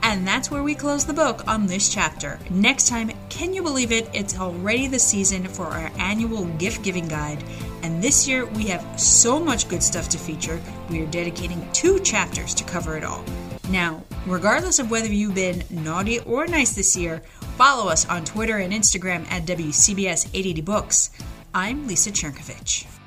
And 0.09 0.25
that's 0.27 0.49
where 0.49 0.63
we 0.63 0.73
close 0.73 1.05
the 1.05 1.13
book 1.13 1.47
on 1.47 1.67
this 1.67 1.87
chapter. 1.87 2.39
Next 2.49 2.87
time, 2.87 3.11
can 3.29 3.53
you 3.53 3.61
believe 3.61 3.91
it? 3.91 4.09
It's 4.11 4.39
already 4.39 4.87
the 4.87 4.97
season 4.97 5.47
for 5.47 5.67
our 5.67 5.91
annual 5.99 6.45
gift 6.57 6.81
giving 6.81 7.07
guide. 7.07 7.43
And 7.83 8.01
this 8.01 8.27
year, 8.27 8.47
we 8.47 8.63
have 8.69 8.99
so 8.99 9.39
much 9.39 9.69
good 9.69 9.83
stuff 9.83 10.09
to 10.09 10.17
feature, 10.17 10.59
we 10.89 11.03
are 11.03 11.11
dedicating 11.11 11.63
two 11.73 11.99
chapters 11.99 12.55
to 12.55 12.63
cover 12.63 12.97
it 12.97 13.03
all. 13.03 13.23
Now, 13.69 14.03
regardless 14.25 14.79
of 14.79 14.89
whether 14.89 15.13
you've 15.13 15.35
been 15.35 15.63
naughty 15.69 16.21
or 16.21 16.47
nice 16.47 16.73
this 16.73 16.97
year, 16.97 17.21
follow 17.55 17.87
us 17.87 18.09
on 18.09 18.25
Twitter 18.25 18.57
and 18.57 18.73
Instagram 18.73 19.29
at 19.29 19.45
WCBS 19.45 20.29
880 20.33 20.61
Books. 20.61 21.11
I'm 21.53 21.85
Lisa 21.85 22.09
Chernkovich. 22.09 22.98